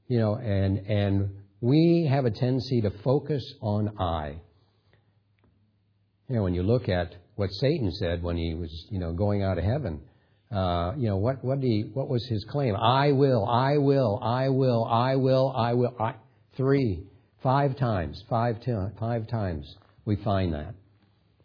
You 0.07 0.19
know, 0.19 0.35
and 0.35 0.79
and 0.79 1.29
we 1.61 2.07
have 2.09 2.25
a 2.25 2.31
tendency 2.31 2.81
to 2.81 2.91
focus 3.03 3.43
on 3.61 3.97
I. 3.99 4.37
You 6.27 6.35
know, 6.35 6.43
when 6.43 6.53
you 6.53 6.63
look 6.63 6.89
at 6.89 7.15
what 7.35 7.51
Satan 7.51 7.91
said 7.91 8.23
when 8.23 8.37
he 8.37 8.53
was, 8.53 8.87
you 8.89 8.99
know, 8.99 9.13
going 9.13 9.43
out 9.43 9.57
of 9.57 9.63
heaven, 9.63 10.01
uh, 10.51 10.93
you 10.97 11.07
know, 11.07 11.17
what 11.17 11.43
what 11.43 11.61
did 11.61 11.67
he, 11.67 11.81
what 11.93 12.09
was 12.09 12.25
his 12.27 12.43
claim? 12.45 12.75
I 12.75 13.11
will, 13.11 13.45
I 13.45 13.77
will, 13.77 14.19
I 14.21 14.49
will, 14.49 14.85
I 14.85 15.15
will, 15.15 15.53
I 15.55 15.73
will. 15.73 15.95
I, 15.99 16.15
three, 16.55 17.03
five 17.41 17.75
times, 17.77 18.23
five, 18.29 18.57
five 18.99 19.27
times 19.27 19.75
we 20.05 20.15
find 20.17 20.53
that. 20.53 20.73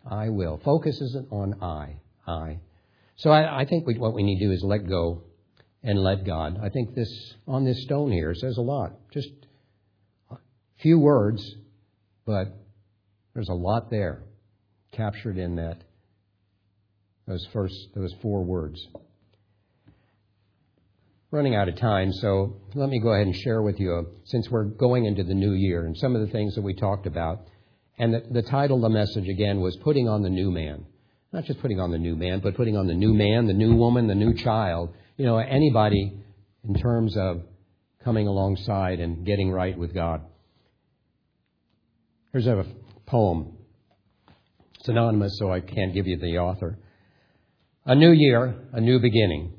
I 0.08 0.30
will. 0.30 0.60
Focus 0.64 1.00
isn't 1.00 1.28
on 1.30 1.62
I. 1.62 1.96
I. 2.26 2.60
So 3.16 3.30
I, 3.30 3.60
I 3.60 3.64
think 3.64 3.86
we, 3.86 3.98
what 3.98 4.14
we 4.14 4.22
need 4.22 4.38
to 4.38 4.46
do 4.46 4.52
is 4.52 4.62
let 4.62 4.88
go 4.88 5.22
and 5.82 5.98
let 5.98 6.24
God. 6.24 6.58
I 6.62 6.68
think 6.68 6.94
this 6.94 7.34
on 7.46 7.64
this 7.64 7.82
stone 7.82 8.10
here 8.10 8.34
says 8.34 8.56
a 8.56 8.62
lot. 8.62 8.92
Just 9.12 9.30
a 10.30 10.36
few 10.80 10.98
words, 10.98 11.54
but 12.26 12.46
there's 13.34 13.48
a 13.48 13.54
lot 13.54 13.90
there 13.90 14.22
captured 14.92 15.38
in 15.38 15.56
that 15.56 15.78
those 17.26 17.46
first 17.52 17.74
those 17.94 18.14
four 18.22 18.42
words. 18.42 18.86
Running 21.30 21.54
out 21.54 21.68
of 21.68 21.76
time, 21.76 22.10
so 22.12 22.56
let 22.74 22.88
me 22.88 23.00
go 23.00 23.12
ahead 23.12 23.26
and 23.26 23.36
share 23.36 23.60
with 23.60 23.78
you, 23.78 24.06
since 24.24 24.48
we're 24.50 24.64
going 24.64 25.04
into 25.04 25.22
the 25.24 25.34
new 25.34 25.52
year, 25.52 25.84
and 25.84 25.94
some 25.96 26.16
of 26.16 26.22
the 26.22 26.32
things 26.32 26.54
that 26.54 26.62
we 26.62 26.72
talked 26.72 27.06
about. 27.06 27.46
And 27.98 28.14
the, 28.14 28.22
the 28.30 28.42
title 28.42 28.76
of 28.76 28.82
the 28.90 28.98
message 28.98 29.28
again 29.28 29.60
was 29.60 29.76
Putting 29.76 30.08
on 30.08 30.22
the 30.22 30.30
New 30.30 30.50
Man. 30.50 30.86
Not 31.32 31.44
just 31.44 31.60
putting 31.60 31.80
on 31.80 31.90
the 31.90 31.98
new 31.98 32.16
man, 32.16 32.40
but 32.40 32.56
putting 32.56 32.76
on 32.76 32.86
the 32.86 32.94
new 32.94 33.12
man, 33.12 33.46
the 33.46 33.52
new 33.52 33.74
woman, 33.74 34.06
the 34.06 34.14
new 34.14 34.32
child. 34.32 34.94
You 35.18 35.26
know, 35.26 35.36
anybody 35.36 36.18
in 36.66 36.74
terms 36.74 37.14
of 37.18 37.42
coming 38.02 38.26
alongside 38.26 39.00
and 39.00 39.26
getting 39.26 39.50
right 39.50 39.76
with 39.76 39.92
God. 39.92 40.22
Here's 42.32 42.46
a 42.46 42.64
poem 43.04 43.58
it's 44.78 44.88
anonymous, 44.88 45.36
so 45.38 45.52
I 45.52 45.60
can't 45.60 45.92
give 45.92 46.06
you 46.06 46.18
the 46.18 46.38
author. 46.38 46.78
A 47.84 47.94
new 47.94 48.12
year, 48.12 48.54
a 48.72 48.80
new 48.80 49.00
beginning. 49.00 49.57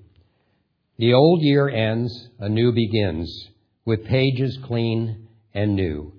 The 0.99 1.13
old 1.13 1.41
year 1.41 1.69
ends, 1.69 2.27
a 2.39 2.49
new 2.49 2.73
begins, 2.73 3.47
with 3.85 4.03
pages 4.03 4.59
clean 4.65 5.29
and 5.53 5.73
new. 5.73 6.12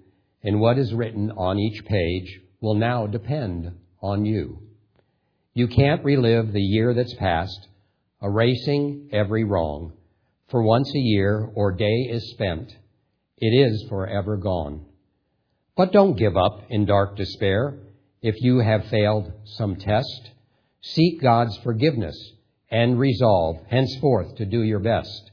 And 0.43 0.59
what 0.59 0.79
is 0.79 0.95
written 0.95 1.31
on 1.33 1.59
each 1.59 1.85
page 1.85 2.40
will 2.62 2.77
now 2.77 3.07
depend 3.07 3.73
on 4.01 4.25
you. 4.25 4.61
You 5.53 5.69
can't 5.69 6.03
relive 6.03 6.55
the 6.55 6.62
year 6.62 6.95
that's 6.95 7.12
passed, 7.12 7.69
erasing 8.23 9.11
every 9.12 9.45
wrong. 9.45 9.93
For 10.49 10.62
once 10.62 10.90
a 10.95 10.99
year 10.99 11.51
or 11.55 11.73
day 11.73 12.09
is 12.11 12.31
spent, 12.31 12.75
it 13.37 13.49
is 13.51 13.85
forever 13.90 14.38
gone. 14.38 14.87
But 15.77 15.93
don't 15.93 16.16
give 16.16 16.38
up 16.38 16.62
in 16.71 16.87
dark 16.87 17.19
despair 17.19 17.77
if 18.23 18.35
you 18.40 18.61
have 18.61 18.87
failed 18.87 19.31
some 19.45 19.77
test, 19.77 20.31
seek 20.81 21.21
God's 21.21 21.59
forgiveness 21.59 22.16
and 22.71 22.99
resolve 22.99 23.57
henceforth 23.69 24.37
to 24.37 24.47
do 24.47 24.63
your 24.63 24.79
best. 24.79 25.31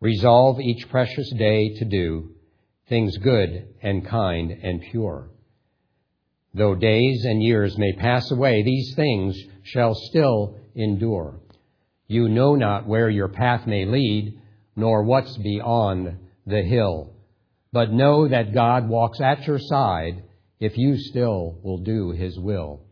Resolve 0.00 0.60
each 0.60 0.88
precious 0.88 1.32
day 1.38 1.74
to 1.78 1.84
do 1.84 2.30
things 2.88 3.16
good 3.18 3.68
and 3.82 4.06
kind 4.06 4.50
and 4.50 4.82
pure. 4.90 5.30
Though 6.54 6.74
days 6.74 7.24
and 7.24 7.42
years 7.42 7.78
may 7.78 7.92
pass 7.94 8.30
away, 8.30 8.62
these 8.62 8.94
things 8.94 9.38
shall 9.62 9.94
still 9.94 10.58
endure. 10.74 11.40
You 12.06 12.28
know 12.28 12.54
not 12.56 12.86
where 12.86 13.08
your 13.08 13.28
path 13.28 13.66
may 13.66 13.86
lead, 13.86 14.38
nor 14.76 15.04
what's 15.04 15.36
beyond 15.38 16.18
the 16.46 16.62
hill. 16.62 17.14
But 17.72 17.92
know 17.92 18.28
that 18.28 18.52
God 18.52 18.88
walks 18.88 19.20
at 19.20 19.46
your 19.46 19.58
side 19.58 20.24
if 20.60 20.76
you 20.76 20.98
still 20.98 21.58
will 21.62 21.78
do 21.78 22.10
His 22.10 22.38
will. 22.38 22.82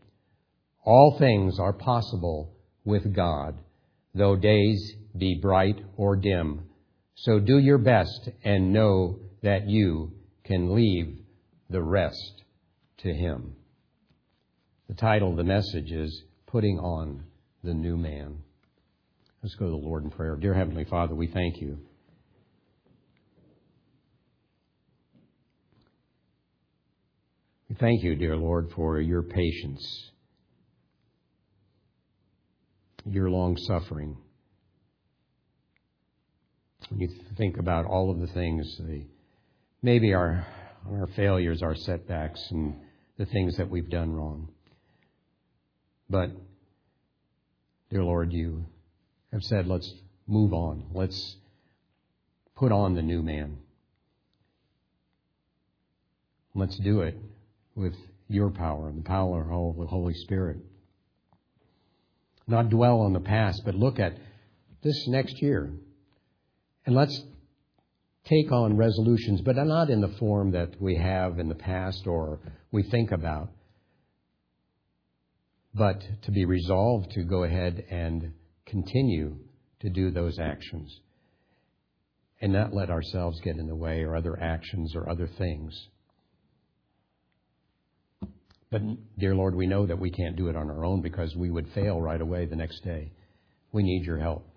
All 0.83 1.17
things 1.19 1.59
are 1.59 1.73
possible 1.73 2.55
with 2.85 3.13
God, 3.13 3.57
though 4.13 4.35
days 4.35 4.93
be 5.17 5.39
bright 5.41 5.79
or 5.97 6.15
dim. 6.15 6.63
So 7.15 7.39
do 7.39 7.57
your 7.57 7.77
best 7.77 8.29
and 8.43 8.73
know 8.73 9.19
that 9.43 9.67
you 9.67 10.11
can 10.43 10.75
leave 10.75 11.17
the 11.69 11.81
rest 11.81 12.43
to 12.99 13.13
Him. 13.13 13.55
The 14.87 14.95
title 14.95 15.31
of 15.31 15.37
the 15.37 15.43
message 15.43 15.91
is 15.91 16.23
Putting 16.47 16.79
on 16.79 17.23
the 17.63 17.73
New 17.73 17.97
Man. 17.97 18.37
Let's 19.41 19.55
go 19.55 19.65
to 19.65 19.71
the 19.71 19.77
Lord 19.77 20.03
in 20.03 20.09
prayer. 20.09 20.35
Dear 20.35 20.53
Heavenly 20.53 20.85
Father, 20.85 21.15
we 21.15 21.27
thank 21.27 21.61
you 21.61 21.79
We 27.71 27.77
Thank 27.77 28.03
you, 28.03 28.15
dear 28.15 28.35
Lord, 28.35 28.69
for 28.75 28.99
your 28.99 29.23
patience, 29.23 30.11
your 33.05 33.29
long 33.29 33.57
suffering. 33.57 34.17
When 36.89 36.99
you 36.99 37.09
think 37.37 37.57
about 37.57 37.85
all 37.85 38.11
of 38.11 38.19
the 38.19 38.27
things, 38.27 38.77
the, 38.79 39.05
maybe 39.81 40.13
our, 40.13 40.45
our 40.89 41.07
failures, 41.15 41.61
our 41.61 41.75
setbacks, 41.75 42.51
and 42.51 42.75
the 43.17 43.25
things 43.25 43.57
that 43.57 43.69
we've 43.69 43.89
done 43.89 44.13
wrong. 44.13 44.49
But, 46.09 46.31
dear 47.89 48.03
Lord, 48.03 48.33
you 48.33 48.65
have 49.31 49.43
said, 49.43 49.67
let's 49.67 49.93
move 50.27 50.53
on. 50.53 50.85
Let's 50.93 51.37
put 52.55 52.71
on 52.71 52.95
the 52.95 53.01
new 53.01 53.21
man. 53.21 53.57
Let's 56.53 56.77
do 56.77 57.01
it 57.01 57.15
with 57.75 57.95
your 58.27 58.49
power 58.49 58.89
and 58.89 58.99
the 58.99 59.07
power 59.07 59.41
of 59.41 59.77
the 59.77 59.85
Holy 59.85 60.13
Spirit. 60.13 60.57
Not 62.47 62.69
dwell 62.69 63.01
on 63.01 63.13
the 63.13 63.19
past, 63.19 63.61
but 63.65 63.75
look 63.75 63.99
at 63.99 64.17
this 64.83 65.07
next 65.07 65.41
year. 65.41 65.71
And 66.85 66.95
let's 66.95 67.23
take 68.25 68.51
on 68.51 68.77
resolutions, 68.77 69.41
but 69.41 69.55
not 69.55 69.89
in 69.89 70.01
the 70.01 70.15
form 70.19 70.51
that 70.51 70.81
we 70.81 70.95
have 70.95 71.39
in 71.39 71.49
the 71.49 71.55
past 71.55 72.05
or 72.07 72.39
we 72.71 72.83
think 72.83 73.11
about, 73.11 73.49
but 75.73 76.01
to 76.23 76.31
be 76.31 76.45
resolved 76.45 77.11
to 77.11 77.23
go 77.23 77.43
ahead 77.43 77.83
and 77.89 78.33
continue 78.65 79.37
to 79.79 79.89
do 79.89 80.11
those 80.11 80.39
actions 80.39 80.99
and 82.41 82.53
not 82.53 82.73
let 82.73 82.89
ourselves 82.89 83.39
get 83.41 83.57
in 83.57 83.67
the 83.67 83.75
way 83.75 84.01
or 84.01 84.15
other 84.15 84.39
actions 84.39 84.95
or 84.95 85.09
other 85.09 85.27
things. 85.27 85.87
But, 88.71 88.83
dear 89.19 89.35
Lord, 89.35 89.53
we 89.53 89.67
know 89.67 89.85
that 89.85 89.99
we 89.99 90.09
can't 90.09 90.37
do 90.37 90.47
it 90.47 90.55
on 90.55 90.69
our 90.69 90.85
own 90.85 91.01
because 91.01 91.35
we 91.35 91.51
would 91.51 91.67
fail 91.73 91.99
right 91.99 92.21
away 92.21 92.45
the 92.45 92.55
next 92.55 92.85
day. 92.85 93.11
We 93.73 93.83
need 93.83 94.05
your 94.05 94.17
help. 94.17 94.47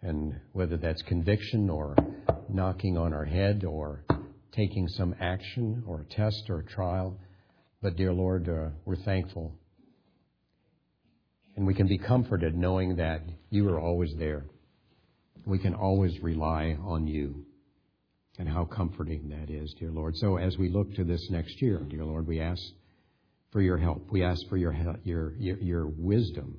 And 0.00 0.40
whether 0.52 0.78
that's 0.78 1.02
conviction 1.02 1.68
or 1.68 1.94
knocking 2.48 2.96
on 2.96 3.12
our 3.12 3.26
head 3.26 3.64
or 3.64 4.04
taking 4.52 4.88
some 4.88 5.14
action 5.20 5.84
or 5.86 6.00
a 6.00 6.04
test 6.14 6.44
or 6.48 6.60
a 6.60 6.64
trial. 6.64 7.18
But, 7.82 7.96
dear 7.96 8.14
Lord, 8.14 8.48
uh, 8.48 8.70
we're 8.86 8.96
thankful. 8.96 9.54
And 11.54 11.66
we 11.66 11.74
can 11.74 11.86
be 11.86 11.98
comforted 11.98 12.56
knowing 12.56 12.96
that 12.96 13.20
you 13.50 13.68
are 13.68 13.78
always 13.78 14.14
there. 14.18 14.46
We 15.44 15.58
can 15.58 15.74
always 15.74 16.18
rely 16.22 16.78
on 16.82 17.06
you. 17.06 17.44
And 18.38 18.48
how 18.48 18.64
comforting 18.64 19.28
that 19.28 19.50
is, 19.50 19.74
dear 19.74 19.90
Lord. 19.90 20.16
So 20.16 20.36
as 20.36 20.56
we 20.56 20.68
look 20.68 20.94
to 20.94 21.04
this 21.04 21.28
next 21.30 21.60
year, 21.60 21.78
dear 21.78 22.04
Lord, 22.04 22.26
we 22.26 22.40
ask 22.40 22.62
for 23.50 23.60
your 23.60 23.76
help. 23.76 24.10
We 24.10 24.24
ask 24.24 24.48
for 24.48 24.56
your, 24.56 24.74
your, 25.04 25.34
your, 25.34 25.58
your 25.58 25.86
wisdom. 25.86 26.56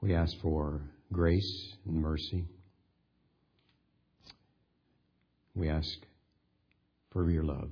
We 0.00 0.14
ask 0.14 0.36
for 0.42 0.82
grace 1.12 1.76
and 1.86 2.02
mercy. 2.02 2.46
We 5.54 5.68
ask 5.68 5.96
for 7.12 7.30
your 7.30 7.44
love. 7.44 7.70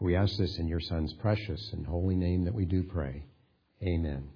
We 0.00 0.16
ask 0.16 0.36
this 0.36 0.58
in 0.58 0.68
your 0.68 0.80
Son's 0.80 1.14
precious 1.14 1.70
and 1.72 1.86
holy 1.86 2.14
name 2.14 2.44
that 2.44 2.54
we 2.54 2.66
do 2.66 2.82
pray. 2.82 3.24
Amen. 3.82 4.33